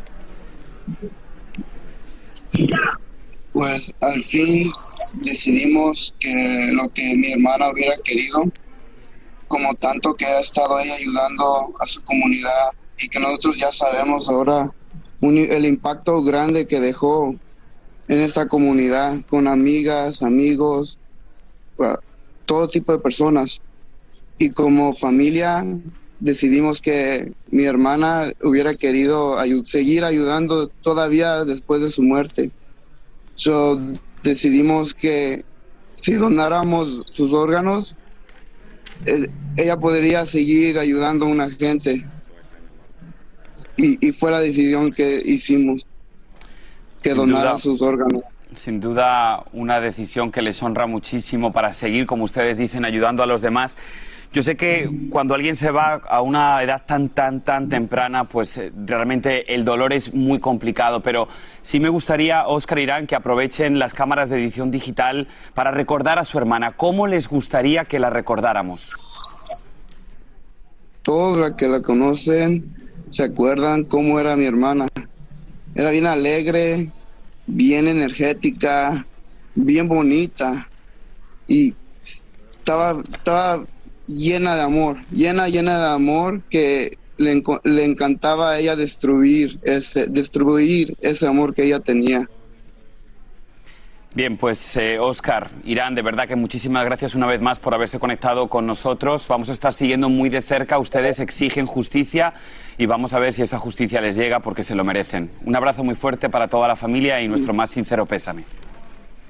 pues 3.56 3.96
al 4.02 4.22
fin 4.22 4.70
decidimos 5.22 6.14
que 6.20 6.34
lo 6.74 6.90
que 6.90 7.16
mi 7.16 7.32
hermana 7.32 7.70
hubiera 7.70 7.96
querido, 8.04 8.52
como 9.48 9.74
tanto 9.76 10.14
que 10.14 10.26
ha 10.26 10.42
estado 10.42 10.78
ella 10.78 10.94
ayudando 10.96 11.72
a 11.80 11.86
su 11.86 12.04
comunidad 12.04 12.72
y 13.00 13.08
que 13.08 13.18
nosotros 13.18 13.58
ya 13.58 13.72
sabemos 13.72 14.30
ahora 14.30 14.70
el 15.22 15.66
impacto 15.66 16.22
grande 16.22 16.68
que 16.68 16.82
dejó 16.82 17.34
en 18.10 18.20
esta 18.20 18.46
comunidad 18.50 19.22
con 19.30 19.48
amigas, 19.48 20.22
amigos, 20.22 21.00
todo 22.46 22.68
tipo 22.68 22.92
de 22.92 23.00
personas. 23.00 23.62
Y 24.38 24.50
como 24.50 24.94
familia 24.94 25.66
decidimos 26.20 26.82
que 26.82 27.32
mi 27.52 27.64
hermana 27.64 28.34
hubiera 28.44 28.76
querido 28.76 29.38
seguir 29.64 30.04
ayudando 30.04 30.68
todavía 30.68 31.46
después 31.46 31.80
de 31.80 31.90
su 31.90 32.04
muerte. 32.04 32.52
So, 33.36 33.80
decidimos 34.24 34.94
que 34.94 35.44
si 35.90 36.14
donáramos 36.14 37.06
sus 37.14 37.34
órganos, 37.34 37.96
eh, 39.06 39.28
ella 39.58 39.78
podría 39.78 40.26
seguir 40.26 40.78
ayudando 40.78 41.26
a 41.26 41.30
una 41.30 41.50
gente. 41.50 42.06
Y, 43.78 44.12
fue 44.14 44.32
la 44.32 44.40
decisión 44.40 44.92
que 44.92 45.22
hicimos, 45.26 45.86
que 47.04 47.14
donara 47.14 47.58
sus 47.58 47.82
órganos. 47.82 48.24
Sin 48.56 48.80
duda, 48.80 49.44
una 49.52 49.82
decisión 49.82 50.32
que 50.32 50.42
les 50.42 50.64
honra 50.64 50.88
muchísimo 50.88 51.52
para 51.52 51.74
seguir, 51.74 52.06
como 52.06 52.24
ustedes 52.24 52.58
dicen, 52.58 52.86
ayudando 52.86 53.22
a 53.22 53.26
los 53.26 53.42
demás. 53.42 53.76
Yo 54.36 54.44
sé 54.44 54.58
que 54.58 54.90
cuando 55.10 55.34
alguien 55.34 55.56
se 55.56 55.72
va 55.72 55.94
a 55.94 56.22
una 56.22 56.62
edad 56.62 56.84
tan, 56.86 57.08
tan, 57.08 57.42
tan 57.42 57.70
temprana, 57.70 58.26
pues 58.26 58.58
eh, 58.58 58.70
realmente 58.86 59.56
el 59.56 59.64
dolor 59.64 59.94
es 59.94 60.14
muy 60.14 60.42
complicado, 60.42 61.02
pero 61.02 61.30
sí 61.62 61.80
me 61.80 61.88
gustaría, 61.88 62.46
Oscar 62.46 62.80
Irán, 62.80 63.08
que 63.08 63.16
aprovechen 63.16 63.80
las 63.80 63.94
cámaras 63.94 64.28
de 64.28 64.36
edición 64.36 64.72
digital 64.72 65.30
para 65.54 65.72
recordar 65.72 66.20
a 66.20 66.26
su 66.26 66.38
hermana. 66.38 66.76
¿Cómo 66.76 67.08
les 67.08 67.30
gustaría 67.30 67.86
que 67.86 67.98
la 67.98 68.10
recordáramos? 68.10 68.92
Todos 71.02 71.38
los 71.38 71.52
que 71.52 71.70
la 71.70 71.82
conocen 71.82 72.76
se 73.12 73.24
acuerdan 73.24 73.86
cómo 73.86 74.20
era 74.20 74.36
mi 74.36 74.44
hermana. 74.44 74.86
Era 75.76 75.92
bien 75.92 76.08
alegre, 76.08 76.92
bien 77.48 77.88
energética, 77.88 79.06
bien 79.56 79.88
bonita 79.88 80.68
y 81.48 81.74
estaba, 82.02 83.02
estaba 83.10 83.66
llena 84.08 84.56
de 84.56 84.62
amor, 84.62 84.98
llena, 85.12 85.48
llena 85.48 85.80
de 85.80 85.94
amor 85.94 86.42
que 86.50 86.98
le, 87.18 87.86
encantaba 87.86 88.52
a 88.52 88.60
ella 88.60 88.76
destruir 88.76 89.60
ese, 89.64 90.08
destruir 90.08 90.96
ese 91.02 91.28
amor 91.28 91.54
que 91.54 91.64
ella 91.64 91.80
tenía. 91.80 92.30
Bien, 94.16 94.38
pues 94.38 94.78
eh, 94.78 94.98
Oscar, 94.98 95.52
Irán, 95.66 95.94
de 95.94 96.02
verdad 96.02 96.26
que 96.26 96.38
muchísimas 96.38 96.86
gracias 96.86 97.16
una 97.16 97.28
vez 97.28 97.42
más 97.42 97.60
por 97.60 97.74
haberse 97.74 98.00
conectado 98.00 98.48
con 98.48 98.66
nosotros. 98.66 99.28
Vamos 99.28 99.50
a 99.50 99.52
estar 99.52 99.74
siguiendo 99.74 100.08
muy 100.08 100.30
de 100.30 100.42
cerca. 100.42 100.80
Ustedes 100.80 101.20
exigen 101.20 101.66
justicia 101.66 102.34
y 102.78 102.86
vamos 102.86 103.12
a 103.14 103.20
ver 103.20 103.34
si 103.34 103.42
esa 103.42 103.60
justicia 103.60 104.00
les 104.00 104.16
llega 104.16 104.40
porque 104.40 104.64
se 104.64 104.74
lo 104.74 104.86
merecen. 104.86 105.32
Un 105.44 105.58
abrazo 105.58 105.84
muy 105.84 105.96
fuerte 105.96 106.30
para 106.30 106.48
toda 106.48 106.70
la 106.70 106.78
familia 106.78 107.22
y 107.22 107.28
nuestro 107.28 107.54
más 107.54 107.72
sincero 107.72 108.06
pésame. 108.06 108.46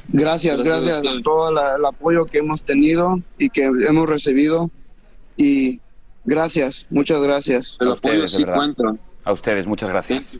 Gracias, 0.09 0.61
gracias, 0.61 0.99
a 0.99 1.21
todo 1.23 1.49
el 1.49 1.85
apoyo 1.85 2.25
que 2.25 2.39
hemos 2.39 2.63
tenido 2.63 3.19
y 3.37 3.49
que 3.49 3.63
hemos 3.63 4.07
recibido. 4.07 4.69
Y 5.37 5.79
Gracias, 6.25 6.87
muchas 6.89 7.23
gracias. 7.23 7.77
El 7.79 7.89
A 7.89 7.93
apoyo 7.93 8.23
ustedes, 8.23 8.31
de 8.31 8.37
sí. 8.37 8.99
A 9.23 9.31
ustedes, 9.31 9.67
muchas 9.67 9.89
gracias. 9.89 10.37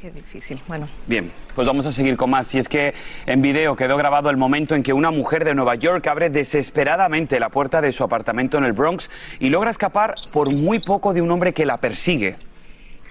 Qué 0.00 0.12
difícil. 0.12 0.60
Bueno, 0.68 0.88
Bien, 1.08 1.32
pues 1.56 1.66
vamos 1.66 1.84
a 1.84 1.90
seguir 1.90 2.16
con 2.16 2.30
más. 2.30 2.54
Y 2.54 2.58
es 2.58 2.68
que 2.68 2.94
en 3.26 3.42
video 3.42 3.74
quedó 3.74 3.96
grabado 3.96 4.30
el 4.30 4.36
momento 4.36 4.76
en 4.76 4.84
que 4.84 4.92
una 4.92 5.10
mujer 5.10 5.44
de 5.44 5.56
Nueva 5.56 5.74
York 5.74 6.06
abre 6.06 6.30
desesperadamente 6.30 7.40
la 7.40 7.48
puerta 7.48 7.80
de 7.80 7.90
su 7.90 8.04
apartamento 8.04 8.58
en 8.58 8.64
el 8.64 8.72
Bronx 8.72 9.10
y 9.40 9.48
logra 9.50 9.72
escapar 9.72 10.14
por 10.32 10.54
muy 10.54 10.78
poco 10.78 11.12
de 11.12 11.20
un 11.20 11.30
hombre 11.32 11.52
que 11.52 11.66
la 11.66 11.78
persigue. 11.78 12.36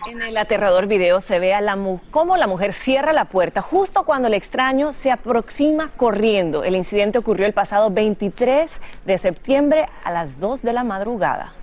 En 0.06 0.22
el 0.22 0.38
aterrador 0.38 0.88
video 0.88 1.20
se 1.20 1.40
ve 1.40 1.54
a 1.54 1.62
la 1.62 1.78
cómo 2.12 2.38
la 2.38 2.48
mujer 2.48 2.74
cierra 2.74 3.14
la 3.14 3.26
puerta 3.26 3.62
justo 3.62 4.04
cuando 4.04 4.28
el 4.28 4.34
extraño 4.34 4.94
se 4.94 5.12
aproxima 5.12 5.92
corriendo. 5.96 6.64
El 6.64 6.76
incidente 6.76 7.18
ocurrió 7.18 7.46
el 7.46 7.54
pasado 7.54 7.90
23 7.90 8.82
de 9.06 9.18
septiembre 9.18 9.88
a 10.04 10.12
las 10.12 10.40
2 10.40 10.62
de 10.62 10.74
la 10.74 10.84
madrugada. 10.84 11.54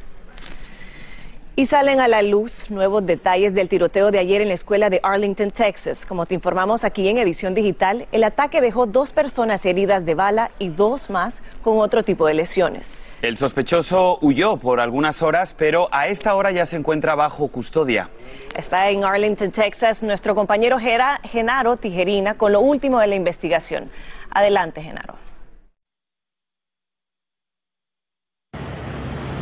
Y 1.57 1.67
salen 1.67 2.00
a 2.00 2.09
la 2.09 2.23
luz 2.23 2.73
nuevos 2.73 3.07
detalles 3.07 3.55
del 3.55 3.69
tiroteo 3.69 4.11
de 4.11 4.19
ayer 4.19 4.41
en 4.41 4.49
la 4.49 4.55
escuela 4.55 4.91
de 4.91 4.99
Arlington, 5.05 5.53
Texas. 5.53 6.05
Como 6.05 6.26
te 6.26 6.35
informamos 6.35 6.83
aquí 6.83 7.09
en 7.09 7.19
edición 7.19 7.55
digital, 7.55 8.09
el 8.11 8.25
ataque 8.25 8.61
dejó 8.61 8.87
dos 8.87 9.12
personas 9.12 9.64
heridas 9.64 10.05
de 10.05 10.17
bala 10.17 10.50
y 10.59 10.71
dos 10.71 11.11
más 11.11 11.43
con 11.62 11.79
otro 11.79 12.03
tipo 12.03 12.26
de 12.26 12.35
lesiones. 12.35 12.99
El 13.25 13.38
sospechoso 13.38 14.19
huyó 14.21 14.59
por 14.59 14.81
algunas 14.81 15.23
horas, 15.23 15.54
pero 15.57 15.88
a 15.93 16.09
esta 16.09 16.35
hora 16.35 16.50
ya 16.52 16.66
se 16.66 16.76
encuentra 16.76 17.14
bajo 17.14 17.49
custodia. 17.49 18.11
Está 18.54 18.90
en 18.90 19.02
Arlington, 19.02 19.50
Texas, 19.50 20.02
nuestro 20.02 20.35
compañero 20.35 20.78
Gera- 20.78 21.21
Genaro 21.23 21.78
Tijerina 21.78 22.35
con 22.35 22.52
lo 22.52 22.61
último 22.61 23.00
de 23.00 23.07
la 23.07 23.14
investigación. 23.14 23.88
Adelante, 24.31 24.83
Genaro. 24.83 25.14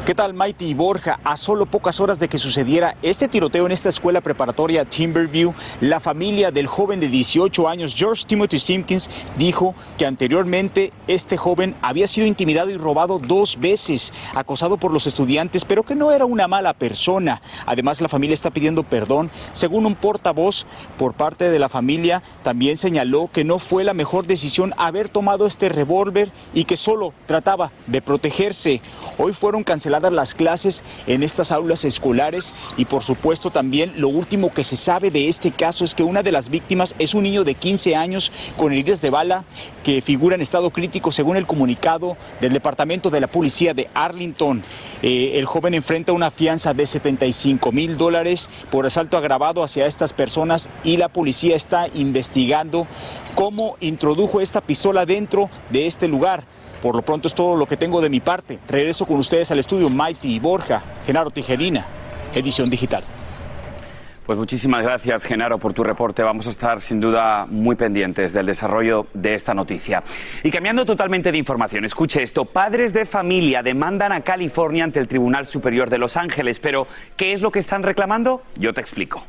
¿Qué 0.05 0.17
tal, 0.17 0.35
Mighty 0.35 0.65
y 0.65 0.75
Borja? 0.75 1.21
A 1.23 1.37
solo 1.37 1.65
pocas 1.65 2.01
horas 2.01 2.19
de 2.19 2.27
que 2.27 2.37
sucediera 2.37 2.97
este 3.03 3.29
tiroteo 3.29 3.67
en 3.67 3.71
esta 3.71 3.89
escuela 3.89 4.21
preparatoria 4.21 4.85
Timberview, 4.85 5.55
la 5.81 6.01
familia 6.01 6.51
del 6.51 6.67
joven 6.67 6.99
de 6.99 7.07
18 7.07 7.69
años, 7.69 7.95
George 7.97 8.25
Timothy 8.27 8.59
Simpkins, 8.59 9.09
dijo 9.39 9.77
que 9.97 10.05
anteriormente 10.05 10.93
este 11.07 11.37
joven 11.37 11.77
había 11.83 12.09
sido 12.09 12.27
intimidado 12.27 12.71
y 12.71 12.77
robado 12.77 13.21
dos 13.21 13.61
veces, 13.61 14.13
acosado 14.35 14.77
por 14.77 14.93
los 14.93 15.07
estudiantes, 15.07 15.65
pero 15.65 15.85
que 15.85 15.95
no 15.95 16.11
era 16.11 16.25
una 16.25 16.49
mala 16.49 16.75
persona. 16.75 17.41
Además, 17.65 18.01
la 18.01 18.09
familia 18.09 18.35
está 18.35 18.51
pidiendo 18.51 18.83
perdón. 18.83 19.31
Según 19.53 19.87
un 19.87 19.95
portavoz 19.95 20.67
por 20.99 21.15
parte 21.15 21.49
de 21.49 21.61
la 21.61 21.69
familia, 21.69 22.25
también 22.43 22.77
señaló 22.77 23.31
que 23.33 23.45
no 23.45 23.61
fue 23.61 23.85
la 23.85 23.95
mejor 23.95 24.27
decisión 24.27 24.75
haber 24.79 25.09
tomado 25.11 25.47
este 25.47 25.69
revólver 25.69 26.33
y 26.55 26.65
que 26.65 26.77
solo 26.77 27.15
trataba 27.27 27.71
de 27.87 28.03
protegerse. 28.03 28.83
Hoy 29.17 29.33
fueron 29.33 29.63
las 30.01 30.35
clases 30.35 30.83
en 31.07 31.23
estas 31.23 31.53
aulas 31.53 31.85
escolares 31.85 32.55
y 32.77 32.85
por 32.85 33.03
supuesto 33.03 33.51
también 33.51 33.93
lo 33.97 34.09
último 34.09 34.53
que 34.53 34.65
se 34.65 34.77
sabe 34.77 35.11
de 35.11 35.29
este 35.29 35.51
caso 35.51 35.85
es 35.85 35.95
que 35.95 36.03
una 36.03 36.23
de 36.23 36.33
las 36.33 36.49
víctimas 36.49 36.95
es 36.99 37.15
un 37.15 37.25
niño 37.25 37.45
de 37.45 37.55
15 37.55 37.95
años 37.97 38.33
con 38.57 38.73
heridas 38.73 39.01
de 39.01 39.11
bala 39.11 39.45
que 39.85 40.01
figura 40.01 40.35
en 40.35 40.41
estado 40.41 40.71
crítico 40.71 41.11
según 41.11 41.37
el 41.37 41.47
comunicado 41.47 42.17
del 42.41 42.53
Departamento 42.53 43.11
de 43.11 43.21
la 43.21 43.27
Policía 43.27 43.75
de 43.75 43.89
Arlington. 43.95 44.63
Eh, 45.03 45.33
el 45.35 45.47
joven 45.47 45.75
enfrenta 45.75 46.13
una 46.13 46.31
fianza 46.31 46.75
de 46.75 46.87
75 46.87 47.73
mil 47.73 47.97
dólares 47.97 48.49
por 48.71 48.87
asalto 48.87 49.17
agravado 49.17 49.63
hacia 49.63 49.87
estas 49.87 50.13
personas 50.13 50.71
y 50.85 50.97
la 50.97 51.09
policía 51.09 51.57
está 51.57 51.89
investigando 51.95 52.87
cómo 53.35 53.77
introdujo 53.81 54.41
esta 54.41 54.61
pistola 54.61 55.07
dentro 55.07 55.51
de 55.71 55.87
este 55.87 56.09
lugar. 56.09 56.45
Por 56.83 56.97
lo 56.97 57.03
pronto 57.03 57.29
es 57.29 57.35
todo 57.35 57.57
lo 57.57 57.67
que 57.67 57.77
tengo 57.77 58.01
de 58.01 58.11
mi 58.11 58.19
parte. 58.19 58.59
Regreso 58.67 59.07
con 59.07 59.21
ustedes 59.21 59.53
al 59.53 59.61
estudio 59.61 59.89
Mighty 59.89 60.35
y 60.35 60.39
Borja, 60.41 60.83
Genaro 61.07 61.31
Tijerina, 61.31 61.87
edición 62.35 62.69
digital. 62.69 63.05
Pues 64.27 64.37
muchísimas 64.37 64.83
gracias, 64.83 65.23
Genaro, 65.23 65.59
por 65.59 65.75
tu 65.75 65.85
reporte. 65.85 66.25
Vamos 66.25 66.49
a 66.49 66.51
estar 66.51 66.81
sin 66.81 66.99
duda 66.99 67.47
muy 67.49 67.77
pendientes 67.77 68.33
del 68.33 68.47
desarrollo 68.47 69.07
de 69.15 69.35
esta 69.35 69.55
noticia. 69.55 70.03
Y 70.43 70.51
cambiando 70.51 70.85
totalmente 70.85 71.31
de 71.31 71.39
información, 71.39 71.85
escuche 71.85 72.21
esto. 72.21 72.45
Padres 72.45 72.93
de 72.93 73.05
familia 73.05 73.63
demandan 73.63 74.11
a 74.11 74.23
California 74.23 74.83
ante 74.83 74.99
el 74.99 75.07
Tribunal 75.07 75.47
Superior 75.47 75.89
de 75.89 75.99
Los 75.99 76.17
Ángeles. 76.17 76.59
Pero, 76.59 76.89
¿qué 77.17 77.33
es 77.33 77.43
lo 77.43 77.53
que 77.53 77.61
están 77.61 77.85
reclamando? 77.85 78.43
Yo 78.59 78.75
te 78.75 78.81
explico. 78.81 79.25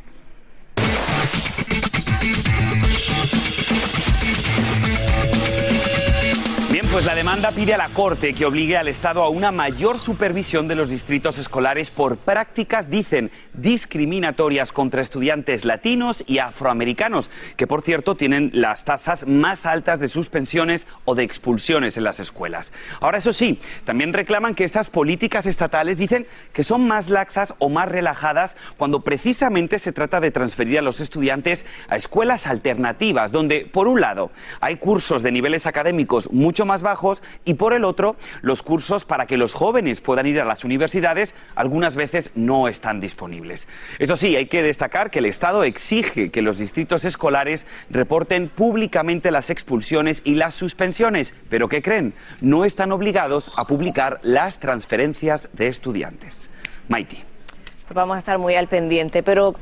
Pues 6.94 7.06
la 7.06 7.16
demanda 7.16 7.52
pide 7.52 7.74
a 7.74 7.78
la 7.80 7.90
Corte 7.90 8.36
que 8.36 8.46
obligue 8.46 8.78
al 8.78 8.88
Estado 8.88 9.24
a 9.24 9.30
una 9.30 9.52
mayor 9.52 9.98
supervisión 9.98 10.68
de 10.68 10.76
los 10.76 10.92
distritos 10.92 11.40
escolares 11.40 11.90
por 11.90 12.18
prácticas, 12.18 12.88
dicen, 12.88 13.32
discriminatorias 13.54 14.72
contra 14.72 15.02
estudiantes 15.02 15.66
latinos 15.66 16.24
y 16.28 16.38
afroamericanos, 16.38 17.32
que 17.58 17.66
por 17.66 17.82
cierto 17.82 18.14
tienen 18.14 18.52
las 18.54 18.86
tasas 18.86 19.26
más 19.26 19.66
altas 19.66 20.00
de 20.00 20.08
suspensiones 20.08 20.86
o 21.04 21.16
de 21.16 21.24
expulsiones 21.24 21.98
en 21.98 22.04
las 22.04 22.20
escuelas. 22.20 22.74
Ahora, 23.00 23.18
eso 23.18 23.34
sí, 23.34 23.60
también 23.86 24.14
reclaman 24.14 24.54
que 24.54 24.64
estas 24.64 24.92
políticas 24.92 25.48
estatales 25.48 25.98
dicen 25.98 26.28
que 26.54 26.64
son 26.64 26.88
más 26.88 27.10
laxas 27.10 27.56
o 27.58 27.70
más 27.70 27.90
relajadas 27.90 28.56
cuando 28.78 29.00
precisamente 29.00 29.80
se 29.80 29.94
trata 29.94 30.20
de 30.20 30.30
transferir 30.30 30.78
a 30.78 30.84
los 30.84 31.00
estudiantes 31.00 31.66
a 31.90 31.96
escuelas 31.96 32.46
alternativas, 32.46 33.32
donde, 33.32 33.66
por 33.66 33.88
un 33.88 34.00
lado, 34.00 34.30
hay 34.62 34.76
cursos 34.76 35.24
de 35.24 35.32
niveles 35.32 35.66
académicos 35.66 36.32
mucho 36.32 36.68
más 36.68 36.83
bajos 36.84 37.24
y 37.46 37.56
por 37.56 37.74
el 37.74 37.84
otro, 37.84 38.16
los 38.44 38.62
cursos 38.62 39.06
para 39.06 39.26
que 39.26 39.38
los 39.38 39.56
jóvenes 39.56 40.02
puedan 40.02 40.28
ir 40.28 40.40
a 40.40 40.46
las 40.46 40.64
universidades 40.64 41.34
algunas 41.56 41.96
veces 41.96 42.30
no 42.36 42.68
están 42.68 43.00
disponibles. 43.00 43.68
Eso 43.98 44.16
sí, 44.16 44.36
hay 44.36 44.46
que 44.46 44.62
destacar 44.62 45.10
que 45.10 45.20
el 45.20 45.26
Estado 45.26 45.64
exige 45.64 46.30
que 46.30 46.44
los 46.44 46.60
distritos 46.60 47.06
escolares 47.06 47.66
reporten 47.90 48.50
públicamente 48.50 49.32
las 49.32 49.50
expulsiones 49.50 50.22
y 50.24 50.36
las 50.36 50.54
suspensiones, 50.54 51.34
pero 51.50 51.68
¿qué 51.68 51.82
creen? 51.82 52.14
No 52.42 52.66
están 52.66 52.92
obligados 52.92 53.52
a 53.58 53.66
publicar 53.66 54.20
las 54.22 54.60
transferencias 54.60 55.50
de 55.54 55.68
estudiantes. 55.70 56.52
Pues 56.88 57.96
Vamos 57.96 58.16
a 58.16 58.20
estar 58.20 58.38
muy 58.38 58.56
al 58.56 58.68
pendiente, 58.68 59.24
pero 59.24 59.56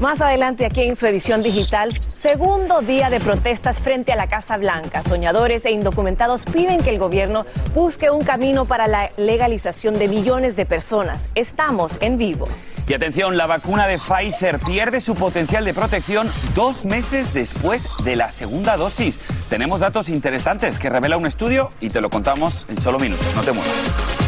más 0.00 0.20
adelante 0.20 0.64
aquí 0.64 0.82
en 0.82 0.96
su 0.96 1.06
edición 1.06 1.42
digital, 1.42 1.90
segundo 1.98 2.80
día 2.80 3.10
de 3.10 3.20
protestas 3.20 3.80
frente 3.80 4.12
a 4.12 4.16
la 4.16 4.28
Casa 4.28 4.56
Blanca. 4.56 5.02
Soñadores 5.02 5.64
e 5.64 5.70
indocumentados 5.70 6.44
piden 6.44 6.82
que 6.82 6.90
el 6.90 6.98
gobierno 6.98 7.46
busque 7.74 8.10
un 8.10 8.22
camino 8.22 8.64
para 8.64 8.86
la 8.86 9.10
legalización 9.16 9.98
de 9.98 10.08
millones 10.08 10.56
de 10.56 10.66
personas. 10.66 11.28
Estamos 11.34 11.98
en 12.00 12.18
vivo. 12.18 12.46
Y 12.86 12.94
atención, 12.94 13.36
la 13.36 13.46
vacuna 13.46 13.86
de 13.86 13.98
Pfizer 13.98 14.58
pierde 14.60 15.02
su 15.02 15.14
potencial 15.14 15.64
de 15.64 15.74
protección 15.74 16.30
dos 16.54 16.86
meses 16.86 17.34
después 17.34 17.86
de 18.02 18.16
la 18.16 18.30
segunda 18.30 18.78
dosis. 18.78 19.18
Tenemos 19.50 19.80
datos 19.80 20.08
interesantes 20.08 20.78
que 20.78 20.88
revela 20.88 21.18
un 21.18 21.26
estudio 21.26 21.70
y 21.80 21.90
te 21.90 22.00
lo 22.00 22.08
contamos 22.08 22.66
en 22.70 22.80
solo 22.80 22.98
minutos. 22.98 23.26
No 23.34 23.42
te 23.42 23.52
muevas. 23.52 24.27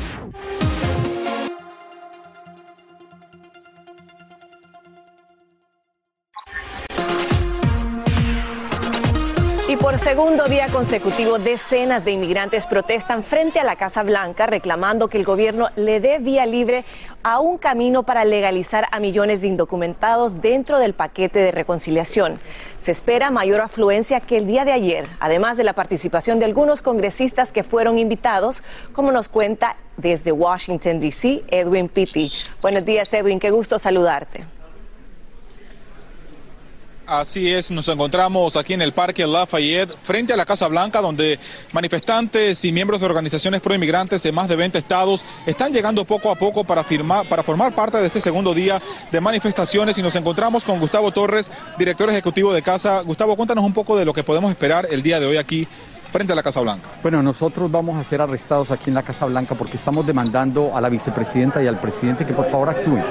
Por 9.91 9.99
segundo 9.99 10.45
día 10.45 10.67
consecutivo, 10.69 11.37
decenas 11.37 12.05
de 12.05 12.13
inmigrantes 12.13 12.65
protestan 12.65 13.25
frente 13.25 13.59
a 13.59 13.65
la 13.65 13.75
Casa 13.75 14.03
Blanca 14.03 14.45
reclamando 14.45 15.09
que 15.09 15.17
el 15.17 15.25
gobierno 15.25 15.67
le 15.75 15.99
dé 15.99 16.19
vía 16.19 16.45
libre 16.45 16.85
a 17.23 17.41
un 17.41 17.57
camino 17.57 18.03
para 18.03 18.23
legalizar 18.23 18.87
a 18.89 19.01
millones 19.01 19.41
de 19.41 19.47
indocumentados 19.47 20.41
dentro 20.41 20.79
del 20.79 20.93
paquete 20.93 21.39
de 21.39 21.51
reconciliación. 21.51 22.39
Se 22.79 22.91
espera 22.91 23.31
mayor 23.31 23.59
afluencia 23.59 24.21
que 24.21 24.37
el 24.37 24.47
día 24.47 24.63
de 24.63 24.71
ayer, 24.71 25.07
además 25.19 25.57
de 25.57 25.65
la 25.65 25.73
participación 25.73 26.39
de 26.39 26.45
algunos 26.45 26.81
congresistas 26.81 27.51
que 27.51 27.63
fueron 27.63 27.97
invitados, 27.97 28.63
como 28.93 29.11
nos 29.11 29.27
cuenta 29.27 29.75
desde 29.97 30.31
Washington, 30.31 31.01
D.C., 31.01 31.43
Edwin 31.49 31.89
Pitti. 31.89 32.31
Buenos 32.61 32.85
días, 32.85 33.13
Edwin, 33.13 33.41
qué 33.41 33.51
gusto 33.51 33.77
saludarte. 33.77 34.60
Así 37.11 37.51
es, 37.51 37.71
nos 37.71 37.89
encontramos 37.89 38.55
aquí 38.55 38.71
en 38.71 38.81
el 38.81 38.93
Parque 38.93 39.27
Lafayette, 39.27 39.93
frente 40.01 40.31
a 40.31 40.37
la 40.37 40.45
Casa 40.45 40.69
Blanca, 40.69 41.01
donde 41.01 41.37
manifestantes 41.73 42.63
y 42.63 42.71
miembros 42.71 43.01
de 43.01 43.05
organizaciones 43.05 43.59
pro 43.59 43.75
inmigrantes 43.75 44.23
de 44.23 44.31
más 44.31 44.47
de 44.47 44.55
20 44.55 44.77
estados 44.77 45.25
están 45.45 45.73
llegando 45.73 46.05
poco 46.05 46.31
a 46.31 46.35
poco 46.35 46.63
para, 46.63 46.85
firmar, 46.85 47.27
para 47.27 47.43
formar 47.43 47.73
parte 47.73 47.97
de 47.97 48.05
este 48.05 48.21
segundo 48.21 48.53
día 48.53 48.81
de 49.11 49.19
manifestaciones. 49.19 49.97
Y 49.97 50.01
nos 50.01 50.15
encontramos 50.15 50.63
con 50.63 50.79
Gustavo 50.79 51.11
Torres, 51.11 51.51
director 51.77 52.09
ejecutivo 52.09 52.53
de 52.53 52.61
Casa. 52.61 53.01
Gustavo, 53.01 53.35
cuéntanos 53.35 53.65
un 53.65 53.73
poco 53.73 53.97
de 53.97 54.05
lo 54.05 54.13
que 54.13 54.23
podemos 54.23 54.49
esperar 54.49 54.87
el 54.89 55.03
día 55.03 55.19
de 55.19 55.25
hoy 55.25 55.35
aquí 55.35 55.67
frente 56.13 56.31
a 56.31 56.35
la 56.37 56.43
Casa 56.43 56.61
Blanca. 56.61 56.87
Bueno, 57.01 57.21
nosotros 57.21 57.69
vamos 57.69 57.97
a 57.97 58.07
ser 58.07 58.21
arrestados 58.21 58.71
aquí 58.71 58.89
en 58.89 58.93
la 58.93 59.03
Casa 59.03 59.25
Blanca 59.25 59.55
porque 59.55 59.75
estamos 59.75 60.05
demandando 60.05 60.71
a 60.73 60.79
la 60.79 60.87
vicepresidenta 60.87 61.61
y 61.61 61.67
al 61.67 61.77
presidente 61.77 62.25
que 62.25 62.31
por 62.31 62.49
favor 62.49 62.69
actúen. 62.69 63.03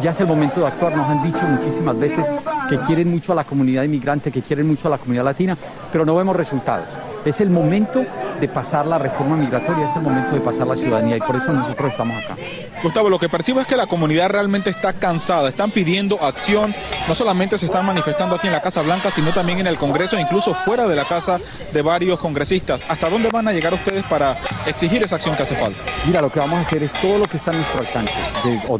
Ya 0.00 0.12
es 0.12 0.20
el 0.20 0.28
momento 0.28 0.60
de 0.60 0.68
actuar, 0.68 0.96
nos 0.96 1.08
han 1.08 1.24
dicho 1.24 1.44
muchísimas 1.44 1.98
veces 1.98 2.24
que 2.68 2.78
quieren 2.80 3.10
mucho 3.10 3.32
a 3.32 3.34
la 3.34 3.44
comunidad 3.44 3.82
inmigrante, 3.82 4.30
que 4.30 4.42
quieren 4.42 4.66
mucho 4.66 4.88
a 4.88 4.90
la 4.90 4.98
comunidad 4.98 5.24
latina, 5.24 5.56
pero 5.90 6.04
no 6.04 6.14
vemos 6.14 6.36
resultados. 6.36 7.07
Es 7.28 7.42
el 7.42 7.50
momento 7.50 8.06
de 8.40 8.48
pasar 8.48 8.86
la 8.86 8.96
reforma 8.96 9.36
migratoria, 9.36 9.86
es 9.86 9.94
el 9.94 10.00
momento 10.00 10.32
de 10.32 10.40
pasar 10.40 10.66
la 10.66 10.74
ciudadanía 10.74 11.18
y 11.18 11.20
por 11.20 11.36
eso 11.36 11.52
nosotros 11.52 11.92
estamos 11.92 12.24
acá. 12.24 12.36
Gustavo, 12.82 13.10
lo 13.10 13.18
que 13.18 13.28
percibo 13.28 13.60
es 13.60 13.66
que 13.66 13.76
la 13.76 13.86
comunidad 13.86 14.30
realmente 14.30 14.70
está 14.70 14.94
cansada, 14.94 15.48
están 15.48 15.70
pidiendo 15.70 16.22
acción, 16.22 16.74
no 17.06 17.14
solamente 17.14 17.58
se 17.58 17.66
están 17.66 17.84
manifestando 17.84 18.36
aquí 18.36 18.46
en 18.46 18.54
la 18.54 18.62
Casa 18.62 18.80
Blanca, 18.80 19.10
sino 19.10 19.32
también 19.34 19.58
en 19.58 19.66
el 19.66 19.76
Congreso 19.76 20.16
e 20.16 20.22
incluso 20.22 20.54
fuera 20.54 20.86
de 20.86 20.96
la 20.96 21.04
casa 21.04 21.38
de 21.72 21.82
varios 21.82 22.18
congresistas. 22.18 22.86
¿Hasta 22.88 23.10
dónde 23.10 23.28
van 23.30 23.46
a 23.46 23.52
llegar 23.52 23.74
ustedes 23.74 24.04
para 24.04 24.38
exigir 24.64 25.02
esa 25.02 25.16
acción 25.16 25.34
que 25.34 25.42
hace 25.42 25.56
falta? 25.56 25.78
Mira, 26.06 26.22
lo 26.22 26.30
que 26.30 26.38
vamos 26.38 26.60
a 26.60 26.62
hacer 26.62 26.82
es 26.82 26.92
todo 26.94 27.18
lo 27.18 27.26
que 27.26 27.36
está 27.36 27.50
a 27.50 27.54
nuestro 27.54 27.80
alcance. 27.80 28.14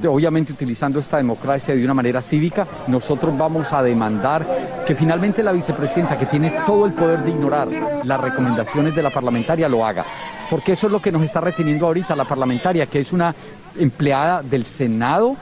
obviamente 0.08 0.52
utilizando 0.52 1.00
esta 1.00 1.18
democracia 1.18 1.74
de 1.74 1.84
una 1.84 1.94
manera 1.94 2.22
cívica, 2.22 2.66
nosotros 2.86 3.36
vamos 3.36 3.74
a 3.74 3.82
demandar 3.82 4.46
que 4.88 4.96
finalmente 4.96 5.42
la 5.44 5.52
vicepresidenta, 5.52 6.18
que 6.18 6.26
tiene 6.26 6.50
todo 6.66 6.86
el 6.86 6.92
poder 6.94 7.22
de 7.22 7.30
ignorar 7.30 7.68
las 8.04 8.20
recomendaciones 8.20 8.96
de 8.96 9.02
la 9.02 9.10
parlamentaria, 9.10 9.68
lo 9.68 9.86
haga 9.86 10.04
porque 10.48 10.72
eso 10.72 10.86
es 10.86 10.92
lo 10.92 11.00
que 11.00 11.12
nos 11.12 11.22
está 11.22 11.40
reteniendo 11.40 11.86
ahorita 11.86 12.16
la 12.16 12.24
parlamentaria, 12.24 12.86
que 12.86 13.00
es 13.00 13.12
una 13.12 13.34
empleada 13.78 14.42
del 14.42 14.64
Senado, 14.64 15.36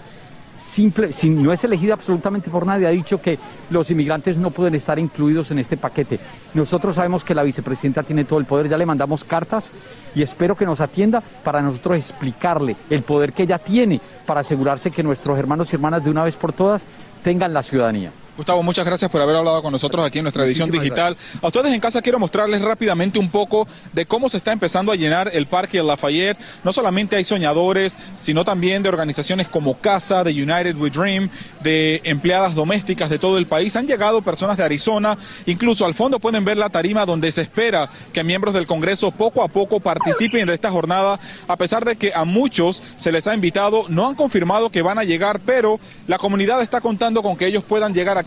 simple, 0.57 1.11
no 1.25 1.53
es 1.53 1.63
elegida 1.65 1.95
absolutamente 1.95 2.51
por 2.51 2.67
nadie, 2.67 2.87
ha 2.87 2.91
dicho 2.91 3.21
que 3.21 3.39
los 3.71 3.91
inmigrantes 3.91 4.37
no 4.37 4.51
pueden 4.51 4.75
estar 4.75 4.99
incluidos 4.99 5.51
en 5.51 5.59
este 5.59 5.77
paquete. 5.77 6.19
Nosotros 6.55 6.97
sabemos 6.97 7.25
que 7.25 7.35
la 7.35 7.43
vicepresidenta 7.43 8.03
tiene 8.03 8.25
todo 8.25 8.39
el 8.39 8.47
poder, 8.47 8.69
ya 8.69 8.79
le 8.79 8.87
mandamos 8.87 9.25
cartas 9.25 9.71
y 10.15 10.23
espero 10.23 10.57
que 10.57 10.67
nos 10.67 10.81
atienda 10.81 11.21
para 11.21 11.63
nosotros 11.63 11.97
explicarle 11.99 12.77
el 12.91 13.03
poder 13.03 13.33
que 13.33 13.45
ella 13.45 13.59
tiene 13.59 14.01
para 14.25 14.41
asegurarse 14.41 14.91
que 14.91 15.03
nuestros 15.03 15.39
hermanos 15.39 15.73
y 15.73 15.77
hermanas 15.77 16.03
de 16.03 16.11
una 16.11 16.25
vez 16.25 16.37
por 16.37 16.53
todas 16.53 16.83
tengan 17.23 17.53
la 17.53 17.63
ciudadanía. 17.63 18.11
Gustavo, 18.37 18.63
muchas 18.63 18.85
gracias 18.85 19.11
por 19.11 19.23
haber 19.23 19.35
hablado 19.35 19.63
con 19.63 19.73
nosotros 19.73 20.05
aquí 20.05 20.19
en 20.19 20.25
nuestra 20.25 20.45
edición 20.45 20.71
digital. 20.71 21.17
A 21.41 21.47
ustedes 21.47 21.73
en 21.73 21.81
casa 21.81 22.03
quiero 22.03 22.19
mostrarles 22.19 22.61
rápidamente 22.61 23.19
un 23.19 23.31
poco 23.31 23.67
de 23.95 24.05
cómo 24.05 24.29
se 24.29 24.37
está 24.37 24.53
empezando 24.53 24.93
a 24.93 24.97
llenar 24.97 25.31
el 25.33 25.47
Parque 25.47 25.79
de 25.79 25.85
Lafayette. 25.85 26.37
No 26.63 26.71
solamente 26.75 27.17
hay 27.17 27.25
soñadores, 27.25 27.97
sino 28.19 28.45
también 28.45 28.83
de 28.83 28.91
organizaciones 28.91 29.49
como 29.49 29.79
Casa, 29.79 30.23
de 30.23 30.33
United 30.33 30.77
We 30.77 30.91
Dream, 30.91 31.31
de 31.63 32.03
empleadas 32.05 32.55
domésticas 32.55 33.09
de 33.09 33.19
todo 33.19 33.39
el 33.39 33.47
país. 33.47 33.75
Han 33.75 33.89
llegado 33.89 34.21
personas 34.21 34.59
de 34.59 34.65
Arizona, 34.65 35.17
incluso 35.47 35.87
al 35.87 35.95
fondo 35.95 36.21
pueden 36.21 36.45
ver 36.45 36.59
la 36.59 36.69
tarima 36.69 37.07
donde 37.07 37.33
se 37.33 37.41
espera 37.41 37.89
que 38.13 38.23
miembros 38.23 38.53
del 38.53 38.67
Congreso 38.67 39.13
poco 39.13 39.43
a 39.43 39.49
poco 39.49 39.81
participen 39.81 40.47
de 40.47 40.55
esta 40.55 40.71
jornada, 40.71 41.19
a 41.49 41.57
pesar 41.57 41.87
de 41.87 41.97
que 41.97 42.13
a 42.15 42.25
muchos 42.25 42.83
se 42.99 43.13
les 43.13 43.27
ha 43.29 43.35
invitado, 43.35 43.87
no 43.89 44.07
han 44.07 44.15
confirmado 44.15 44.69
que 44.69 44.83
van 44.83 44.99
a 44.99 45.05
llegar, 45.05 45.41
pero 45.41 45.81
la 46.07 46.19
comunidad 46.19 46.61
está 46.61 46.83
contando 46.83 47.23
con 47.23 47.39
que 47.39 47.47
ellos 47.47 47.65
puedan 47.65 47.95
llegar 47.95 48.19
a 48.19 48.26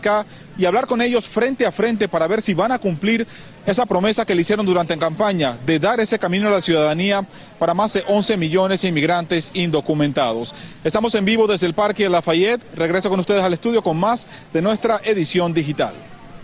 y 0.58 0.64
hablar 0.64 0.86
con 0.86 1.00
ellos 1.00 1.28
frente 1.28 1.66
a 1.66 1.72
frente 1.72 2.08
para 2.08 2.26
ver 2.26 2.42
si 2.42 2.54
van 2.54 2.72
a 2.72 2.78
cumplir 2.78 3.26
esa 3.66 3.86
promesa 3.86 4.24
que 4.24 4.34
le 4.34 4.40
hicieron 4.40 4.66
durante 4.66 4.94
la 4.94 5.00
campaña 5.00 5.56
de 5.64 5.78
dar 5.78 6.00
ese 6.00 6.18
camino 6.18 6.48
a 6.48 6.50
la 6.50 6.60
ciudadanía 6.60 7.24
para 7.58 7.74
más 7.74 7.92
de 7.92 8.04
11 8.06 8.36
millones 8.36 8.82
de 8.82 8.88
inmigrantes 8.88 9.50
indocumentados. 9.54 10.54
Estamos 10.84 11.14
en 11.14 11.24
vivo 11.24 11.46
desde 11.46 11.66
el 11.66 11.74
Parque 11.74 12.04
de 12.04 12.10
Lafayette. 12.10 12.62
Regreso 12.74 13.10
con 13.10 13.20
ustedes 13.20 13.42
al 13.42 13.52
estudio 13.52 13.82
con 13.82 13.98
más 13.98 14.26
de 14.52 14.62
nuestra 14.62 15.00
edición 15.04 15.52
digital. 15.54 15.92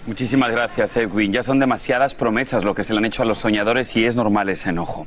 Muchísimas 0.06 0.52
gracias, 0.52 0.96
Edwin. 0.96 1.32
Ya 1.32 1.42
son 1.42 1.58
demasiadas 1.58 2.14
promesas 2.14 2.62
lo 2.62 2.74
que 2.74 2.84
se 2.84 2.92
le 2.92 2.98
han 2.98 3.06
hecho 3.06 3.22
a 3.22 3.26
los 3.26 3.38
soñadores 3.38 3.96
y 3.96 4.04
es 4.04 4.14
normal 4.14 4.48
ese 4.48 4.70
enojo. 4.70 5.06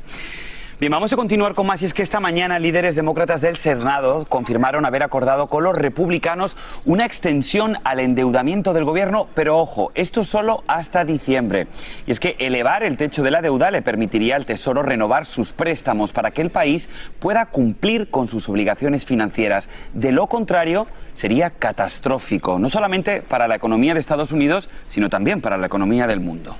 Bien, 0.79 0.93
vamos 0.93 1.11
a 1.11 1.17
continuar 1.17 1.55
con 1.55 1.67
más 1.67 1.81
y 1.81 1.85
es 1.85 1.93
que 1.93 2.01
esta 2.01 2.21
mañana 2.21 2.57
líderes 2.57 2.95
demócratas 2.95 3.41
del 3.41 3.57
Senado 3.57 4.25
confirmaron 4.29 4.85
haber 4.85 5.03
acordado 5.03 5.47
con 5.47 5.65
los 5.65 5.75
republicanos 5.75 6.55
una 6.85 7.05
extensión 7.05 7.75
al 7.83 7.99
endeudamiento 7.99 8.71
del 8.71 8.85
gobierno, 8.85 9.27
pero 9.35 9.57
ojo, 9.57 9.91
esto 9.93 10.23
solo 10.23 10.63
hasta 10.67 11.03
diciembre. 11.03 11.67
Y 12.07 12.11
es 12.11 12.21
que 12.21 12.37
elevar 12.39 12.83
el 12.83 12.95
techo 12.95 13.23
de 13.23 13.31
la 13.31 13.41
deuda 13.41 13.71
le 13.71 13.81
permitiría 13.81 14.37
al 14.37 14.45
Tesoro 14.45 14.81
renovar 14.81 15.25
sus 15.25 15.51
préstamos 15.51 16.13
para 16.13 16.31
que 16.31 16.41
el 16.41 16.49
país 16.49 16.87
pueda 17.19 17.47
cumplir 17.47 18.09
con 18.09 18.29
sus 18.29 18.47
obligaciones 18.47 19.05
financieras. 19.05 19.69
De 19.93 20.13
lo 20.13 20.27
contrario, 20.27 20.87
sería 21.11 21.49
catastrófico, 21.49 22.57
no 22.57 22.69
solamente 22.69 23.21
para 23.21 23.49
la 23.49 23.55
economía 23.55 23.93
de 23.93 23.99
Estados 23.99 24.31
Unidos, 24.31 24.69
sino 24.87 25.09
también 25.09 25.41
para 25.41 25.57
la 25.57 25.65
economía 25.65 26.07
del 26.07 26.21
mundo. 26.21 26.55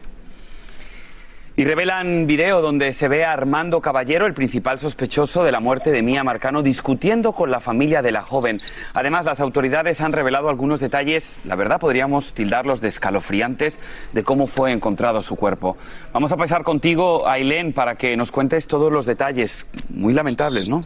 Y 1.60 1.65
revelan 1.65 2.26
video 2.26 2.62
donde 2.62 2.93
se 2.93 3.10
ve 3.10 3.26
a 3.26 3.34
Armando 3.34 3.82
Caballero, 3.82 4.26
el 4.26 4.34
principal 4.34 4.80
sospechoso 4.80 5.43
de 5.43 5.52
la 5.52 5.60
muerte 5.60 5.91
de 5.91 6.02
Mía 6.02 6.24
Marcano, 6.24 6.63
discutiendo 6.63 7.34
con 7.34 7.52
la 7.52 7.60
familia 7.60 8.02
de 8.02 8.13
la 8.13 8.22
joven. 8.22 8.60
Además, 8.93 9.26
las 9.26 9.41
autoridades 9.41 10.00
han 10.00 10.13
revelado 10.13 10.48
algunos 10.48 10.80
detalles, 10.80 11.38
la 11.43 11.58
verdad 11.58 11.82
podríamos 11.82 12.32
tildarlos 12.32 12.80
de 12.80 12.88
escalofriantes, 12.88 13.78
de 14.13 14.24
cómo 14.24 14.48
fue 14.48 14.72
encontrado 14.72 15.22
su 15.22 15.36
cuerpo. 15.36 15.76
Vamos 16.13 16.32
a 16.32 16.38
pasar 16.38 16.63
contigo, 16.63 17.28
Ailén, 17.28 17.74
para 17.74 17.95
que 17.98 18.15
nos 18.15 18.32
cuentes 18.32 18.65
todos 18.65 18.89
los 18.89 19.06
detalles. 19.06 19.67
Muy 19.89 20.13
lamentables, 20.13 20.69
¿no? 20.69 20.82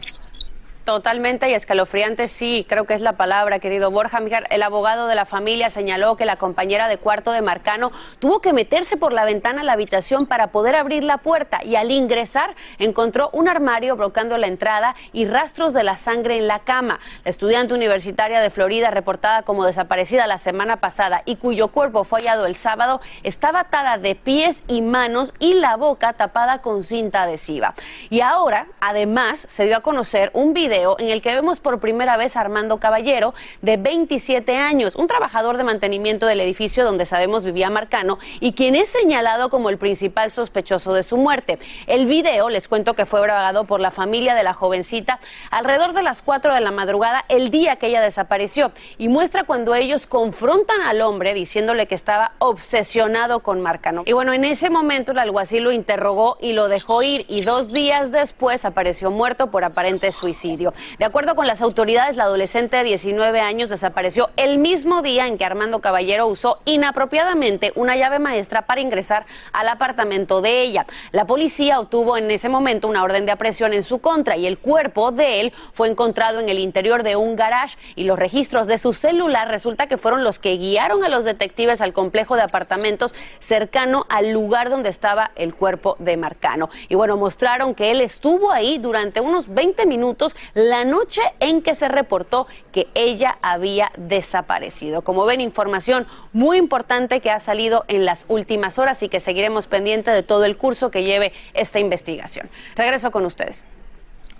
Totalmente 0.84 1.48
y 1.48 1.54
escalofriante, 1.54 2.28
sí, 2.28 2.66
creo 2.68 2.84
que 2.84 2.92
es 2.92 3.00
la 3.00 3.14
palabra, 3.14 3.58
querido 3.58 3.90
Borja. 3.90 4.20
El 4.50 4.62
abogado 4.62 5.06
de 5.06 5.14
la 5.14 5.24
familia 5.24 5.70
señaló 5.70 6.18
que 6.18 6.26
la 6.26 6.36
compañera 6.36 6.88
de 6.88 6.98
cuarto 6.98 7.32
de 7.32 7.40
Marcano 7.40 7.90
tuvo 8.18 8.42
que 8.42 8.52
meterse 8.52 8.98
por 8.98 9.14
la 9.14 9.24
ventana 9.24 9.62
a 9.62 9.64
la 9.64 9.72
habitación 9.72 10.26
para 10.26 10.48
poder 10.48 10.74
abrir 10.74 11.02
la 11.02 11.16
puerta 11.16 11.64
y 11.64 11.76
al 11.76 11.90
ingresar 11.90 12.54
encontró 12.78 13.30
un 13.32 13.48
armario 13.48 13.96
bloqueando 13.96 14.36
la 14.36 14.46
entrada 14.46 14.94
y 15.14 15.24
rastros 15.24 15.72
de 15.72 15.84
la 15.84 15.96
sangre 15.96 16.36
en 16.36 16.48
la 16.48 16.58
cama. 16.58 17.00
La 17.24 17.30
estudiante 17.30 17.72
universitaria 17.72 18.40
de 18.40 18.50
Florida, 18.50 18.90
reportada 18.90 19.42
como 19.42 19.64
desaparecida 19.64 20.26
la 20.26 20.36
semana 20.36 20.76
pasada 20.76 21.22
y 21.24 21.36
cuyo 21.36 21.68
cuerpo 21.68 22.04
fue 22.04 22.20
hallado 22.20 22.44
el 22.44 22.56
sábado, 22.56 23.00
estaba 23.22 23.60
atada 23.60 23.96
de 23.96 24.16
pies 24.16 24.62
y 24.68 24.82
manos 24.82 25.32
y 25.38 25.54
la 25.54 25.76
boca 25.76 26.12
tapada 26.12 26.60
con 26.60 26.84
cinta 26.84 27.22
adhesiva. 27.22 27.74
Y 28.10 28.20
ahora, 28.20 28.66
además, 28.82 29.46
se 29.48 29.64
dio 29.64 29.78
a 29.78 29.80
conocer 29.80 30.30
un 30.34 30.52
video 30.52 30.73
en 30.74 31.08
el 31.08 31.22
que 31.22 31.34
vemos 31.34 31.60
por 31.60 31.78
primera 31.78 32.16
vez 32.16 32.36
a 32.36 32.40
Armando 32.40 32.78
Caballero, 32.78 33.32
de 33.62 33.76
27 33.76 34.56
años, 34.56 34.96
un 34.96 35.06
trabajador 35.06 35.56
de 35.56 35.64
mantenimiento 35.64 36.26
del 36.26 36.40
edificio 36.40 36.84
donde 36.84 37.06
sabemos 37.06 37.44
vivía 37.44 37.70
Marcano 37.70 38.18
y 38.40 38.52
quien 38.52 38.74
es 38.74 38.88
señalado 38.88 39.50
como 39.50 39.70
el 39.70 39.78
principal 39.78 40.32
sospechoso 40.32 40.92
de 40.92 41.02
su 41.02 41.16
muerte. 41.16 41.58
El 41.86 42.06
video, 42.06 42.48
les 42.48 42.66
cuento 42.66 42.94
que 42.94 43.06
fue 43.06 43.22
grabado 43.22 43.64
por 43.64 43.80
la 43.80 43.90
familia 43.90 44.34
de 44.34 44.42
la 44.42 44.52
jovencita 44.52 45.20
alrededor 45.50 45.92
de 45.92 46.02
las 46.02 46.22
4 46.22 46.54
de 46.54 46.60
la 46.60 46.70
madrugada 46.70 47.24
el 47.28 47.50
día 47.50 47.76
que 47.76 47.86
ella 47.86 48.00
desapareció 48.00 48.72
y 48.98 49.08
muestra 49.08 49.44
cuando 49.44 49.74
ellos 49.74 50.06
confrontan 50.06 50.80
al 50.82 51.00
hombre 51.02 51.34
diciéndole 51.34 51.86
que 51.86 51.94
estaba 51.94 52.32
obsesionado 52.38 53.40
con 53.40 53.60
Marcano. 53.60 54.02
Y 54.06 54.12
bueno, 54.12 54.32
en 54.32 54.44
ese 54.44 54.70
momento 54.70 55.12
el 55.12 55.18
alguacil 55.18 55.64
lo 55.64 55.72
interrogó 55.72 56.36
y 56.40 56.52
lo 56.52 56.68
dejó 56.68 57.02
ir 57.02 57.24
y 57.28 57.42
dos 57.42 57.72
días 57.72 58.10
después 58.10 58.64
apareció 58.64 59.10
muerto 59.10 59.50
por 59.50 59.64
aparente 59.64 60.10
suicidio. 60.10 60.63
De 60.98 61.04
acuerdo 61.04 61.34
con 61.34 61.46
las 61.46 61.60
autoridades, 61.60 62.16
la 62.16 62.24
adolescente 62.24 62.78
de 62.78 62.84
19 62.84 63.40
años 63.40 63.68
desapareció 63.68 64.30
el 64.36 64.58
mismo 64.58 65.02
día 65.02 65.26
en 65.26 65.36
que 65.36 65.44
Armando 65.44 65.80
Caballero 65.80 66.26
usó 66.26 66.60
inapropiadamente 66.64 67.72
una 67.74 67.96
llave 67.96 68.18
maestra 68.18 68.62
para 68.62 68.80
ingresar 68.80 69.26
al 69.52 69.68
apartamento 69.68 70.40
de 70.40 70.62
ella. 70.62 70.86
La 71.12 71.26
policía 71.26 71.80
obtuvo 71.80 72.16
en 72.16 72.30
ese 72.30 72.48
momento 72.48 72.88
una 72.88 73.02
orden 73.02 73.26
de 73.26 73.32
aprehensión 73.32 73.72
en 73.72 73.82
su 73.82 73.98
contra 73.98 74.36
y 74.36 74.46
el 74.46 74.58
cuerpo 74.58 75.12
de 75.12 75.40
él 75.40 75.52
fue 75.72 75.88
encontrado 75.88 76.40
en 76.40 76.48
el 76.48 76.58
interior 76.58 77.02
de 77.02 77.16
un 77.16 77.36
garage 77.36 77.76
y 77.96 78.04
los 78.04 78.18
registros 78.18 78.66
de 78.66 78.78
su 78.78 78.92
celular 78.92 79.48
resulta 79.48 79.86
que 79.86 79.98
fueron 79.98 80.24
los 80.24 80.38
que 80.38 80.56
guiaron 80.56 81.04
a 81.04 81.08
los 81.08 81.24
detectives 81.24 81.80
al 81.80 81.92
complejo 81.92 82.36
de 82.36 82.42
apartamentos 82.42 83.14
cercano 83.40 84.06
al 84.08 84.30
lugar 84.30 84.70
donde 84.70 84.88
estaba 84.88 85.30
el 85.36 85.54
cuerpo 85.54 85.96
de 85.98 86.16
Marcano. 86.16 86.70
Y 86.88 86.94
bueno, 86.94 87.16
mostraron 87.16 87.74
que 87.74 87.90
él 87.90 88.00
estuvo 88.00 88.52
ahí 88.52 88.78
durante 88.78 89.20
unos 89.20 89.52
20 89.52 89.86
minutos 89.86 90.36
la 90.54 90.84
noche 90.84 91.20
en 91.40 91.62
que 91.62 91.74
se 91.74 91.88
reportó 91.88 92.46
que 92.72 92.88
ella 92.94 93.38
había 93.42 93.92
desaparecido. 93.96 95.02
Como 95.02 95.24
ven, 95.26 95.40
información 95.40 96.06
muy 96.32 96.58
importante 96.58 97.20
que 97.20 97.30
ha 97.30 97.40
salido 97.40 97.84
en 97.88 98.04
las 98.04 98.24
últimas 98.28 98.78
horas 98.78 99.02
y 99.02 99.08
que 99.08 99.20
seguiremos 99.20 99.66
pendiente 99.66 100.10
de 100.10 100.22
todo 100.22 100.44
el 100.44 100.56
curso 100.56 100.90
que 100.90 101.04
lleve 101.04 101.32
esta 101.54 101.80
investigación. 101.80 102.48
Regreso 102.76 103.10
con 103.10 103.26
ustedes. 103.26 103.64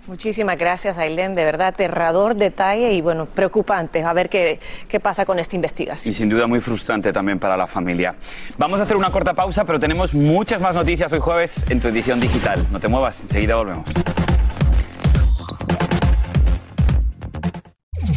Muchísimas 0.07 0.59
gracias, 0.59 0.99
Ailén. 0.99 1.33
De 1.33 1.43
verdad, 1.43 1.69
aterrador 1.69 2.35
detalle 2.35 2.93
y, 2.93 3.01
bueno, 3.01 3.25
preocupante. 3.25 4.03
A 4.03 4.13
ver 4.13 4.29
qué, 4.29 4.59
qué 4.87 4.99
pasa 4.99 5.25
con 5.25 5.39
esta 5.39 5.55
investigación. 5.55 6.11
Y 6.11 6.15
sin 6.15 6.29
duda 6.29 6.45
muy 6.45 6.61
frustrante 6.61 7.11
también 7.11 7.39
para 7.39 7.57
la 7.57 7.65
familia. 7.65 8.15
Vamos 8.57 8.79
a 8.79 8.83
hacer 8.83 8.97
una 8.97 9.09
corta 9.09 9.33
pausa, 9.33 9.65
pero 9.65 9.79
tenemos 9.79 10.13
muchas 10.13 10.61
más 10.61 10.75
noticias 10.75 11.11
hoy 11.11 11.19
jueves 11.19 11.65
en 11.69 11.79
tu 11.79 11.87
edición 11.87 12.19
digital. 12.19 12.67
No 12.71 12.79
te 12.79 12.87
muevas, 12.87 13.19
enseguida 13.21 13.55
volvemos. 13.55 13.89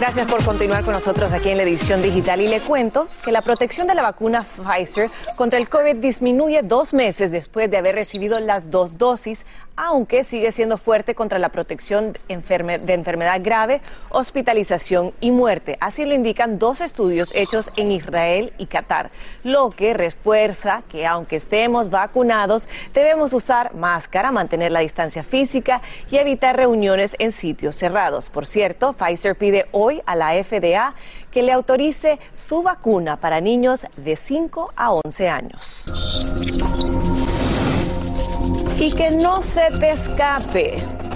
Gracias 0.00 0.32
por 0.32 0.42
continuar 0.42 0.82
con 0.82 0.94
nosotros 0.94 1.30
aquí 1.34 1.50
en 1.50 1.58
la 1.58 1.62
edición 1.62 2.00
digital 2.00 2.40
y 2.40 2.48
le 2.48 2.60
cuento 2.60 3.06
que 3.22 3.30
la 3.30 3.42
protección 3.42 3.86
de 3.86 3.94
la 3.94 4.00
vacuna 4.00 4.44
Pfizer 4.44 5.10
contra 5.36 5.58
el 5.58 5.68
COVID 5.68 5.96
disminuye 5.96 6.62
dos 6.62 6.94
meses 6.94 7.30
después 7.30 7.70
de 7.70 7.76
haber 7.76 7.96
recibido 7.96 8.40
las 8.40 8.70
dos 8.70 8.96
dosis, 8.96 9.44
aunque 9.76 10.24
sigue 10.24 10.52
siendo 10.52 10.78
fuerte 10.78 11.14
contra 11.14 11.38
la 11.38 11.50
protección 11.50 12.14
de 12.28 12.92
enfermedad 12.94 13.40
grave, 13.42 13.82
hospitalización 14.08 15.12
y 15.20 15.32
muerte. 15.32 15.76
Así 15.82 16.06
lo 16.06 16.14
indican 16.14 16.58
dos 16.58 16.80
estudios 16.80 17.30
hechos 17.34 17.70
en 17.76 17.92
Israel 17.92 18.54
y 18.56 18.66
Qatar, 18.66 19.10
lo 19.44 19.68
que 19.70 19.92
refuerza 19.92 20.82
que 20.88 21.06
aunque 21.06 21.36
estemos 21.36 21.90
vacunados, 21.90 22.68
debemos 22.94 23.34
usar 23.34 23.74
máscara, 23.74 24.32
mantener 24.32 24.72
la 24.72 24.80
distancia 24.80 25.22
física 25.22 25.82
y 26.10 26.16
evitar 26.16 26.56
reuniones 26.56 27.16
en 27.18 27.32
sitios 27.32 27.76
cerrados. 27.76 28.30
Por 28.30 28.46
cierto, 28.46 28.94
Pfizer 28.94 29.36
pide 29.36 29.66
a 30.06 30.14
la 30.14 30.32
FDA 30.42 30.94
que 31.30 31.42
le 31.42 31.52
autorice 31.52 32.18
su 32.34 32.62
vacuna 32.62 33.16
para 33.16 33.40
niños 33.40 33.86
de 33.96 34.16
5 34.16 34.72
a 34.76 34.92
11 34.92 35.28
años. 35.28 35.84
Y 38.78 38.92
que 38.92 39.10
no 39.10 39.42
se 39.42 39.70
te 39.78 39.90
escape. 39.90 41.09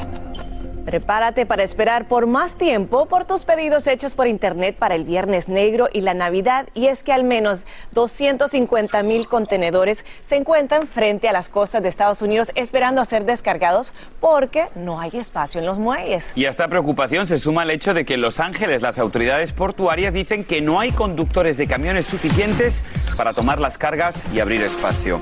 Prepárate 0.85 1.47
para 1.47 1.63
esperar 1.63 2.09
por 2.09 2.27
más 2.27 2.55
tiempo 2.55 3.07
por 3.07 3.25
tus 3.25 3.45
pedidos 3.45 3.87
hechos 3.87 4.15
por 4.15 4.27
Internet 4.27 4.77
para 4.79 4.95
el 4.95 5.05
Viernes 5.05 5.49
Negro 5.49 5.89
y 5.93 6.03
la 6.03 6.13
Navidad. 6.13 6.69
Y 6.75 6.87
es 6.87 7.03
que 7.03 7.13
al 7.13 7.25
menos 7.25 7.65
250 7.93 9.03
mil 9.03 9.27
contenedores 9.27 10.05
se 10.23 10.37
encuentran 10.37 10.87
frente 10.87 11.29
a 11.29 11.33
las 11.33 11.49
costas 11.49 11.83
de 11.83 11.89
Estados 11.89 12.21
Unidos 12.21 12.53
esperando 12.55 13.01
a 13.01 13.05
ser 13.07 13.25
descargados 13.25 13.95
porque 14.21 14.69
no 14.75 15.01
hay 15.01 15.11
espacio 15.15 15.59
en 15.59 15.67
los 15.67 15.79
muelles. 15.79 16.33
Y 16.37 16.45
a 16.45 16.51
esta 16.51 16.69
preocupación 16.69 17.27
se 17.27 17.39
suma 17.39 17.63
el 17.63 17.71
hecho 17.71 17.95
de 17.95 18.05
que 18.05 18.15
en 18.15 18.21
Los 18.21 18.39
Ángeles 18.39 18.83
las 18.83 18.99
autoridades 18.99 19.53
portuarias 19.53 20.13
dicen 20.13 20.45
que 20.45 20.61
no 20.61 20.81
hay 20.81 20.93
conductores 20.93 21.57
de 21.57 21.67
camiones 21.67 22.07
suficientes 22.07 22.85
para 23.17 23.33
tomar 23.33 23.59
las 23.59 23.79
cargas 23.79 24.27
y 24.35 24.41
abrir 24.41 24.63
espacio. 24.63 25.19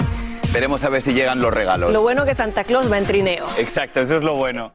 Veremos 0.53 0.85
a 0.85 0.89
ver 0.89 1.03
si 1.03 1.15
llegan 1.15 1.41
los 1.41 1.55
regalos. 1.55 1.93
Lo 1.93 2.03
bueno 2.03 2.25
que 2.27 2.35
Santa 2.35 2.65
Claus 2.65 2.91
va 2.91 2.99
en 2.99 3.07
trineo. 3.07 3.47
Exacto, 3.57 4.01
eso 4.01 4.17
es 4.17 4.23
lo 4.23 4.35
bueno. 4.35 4.75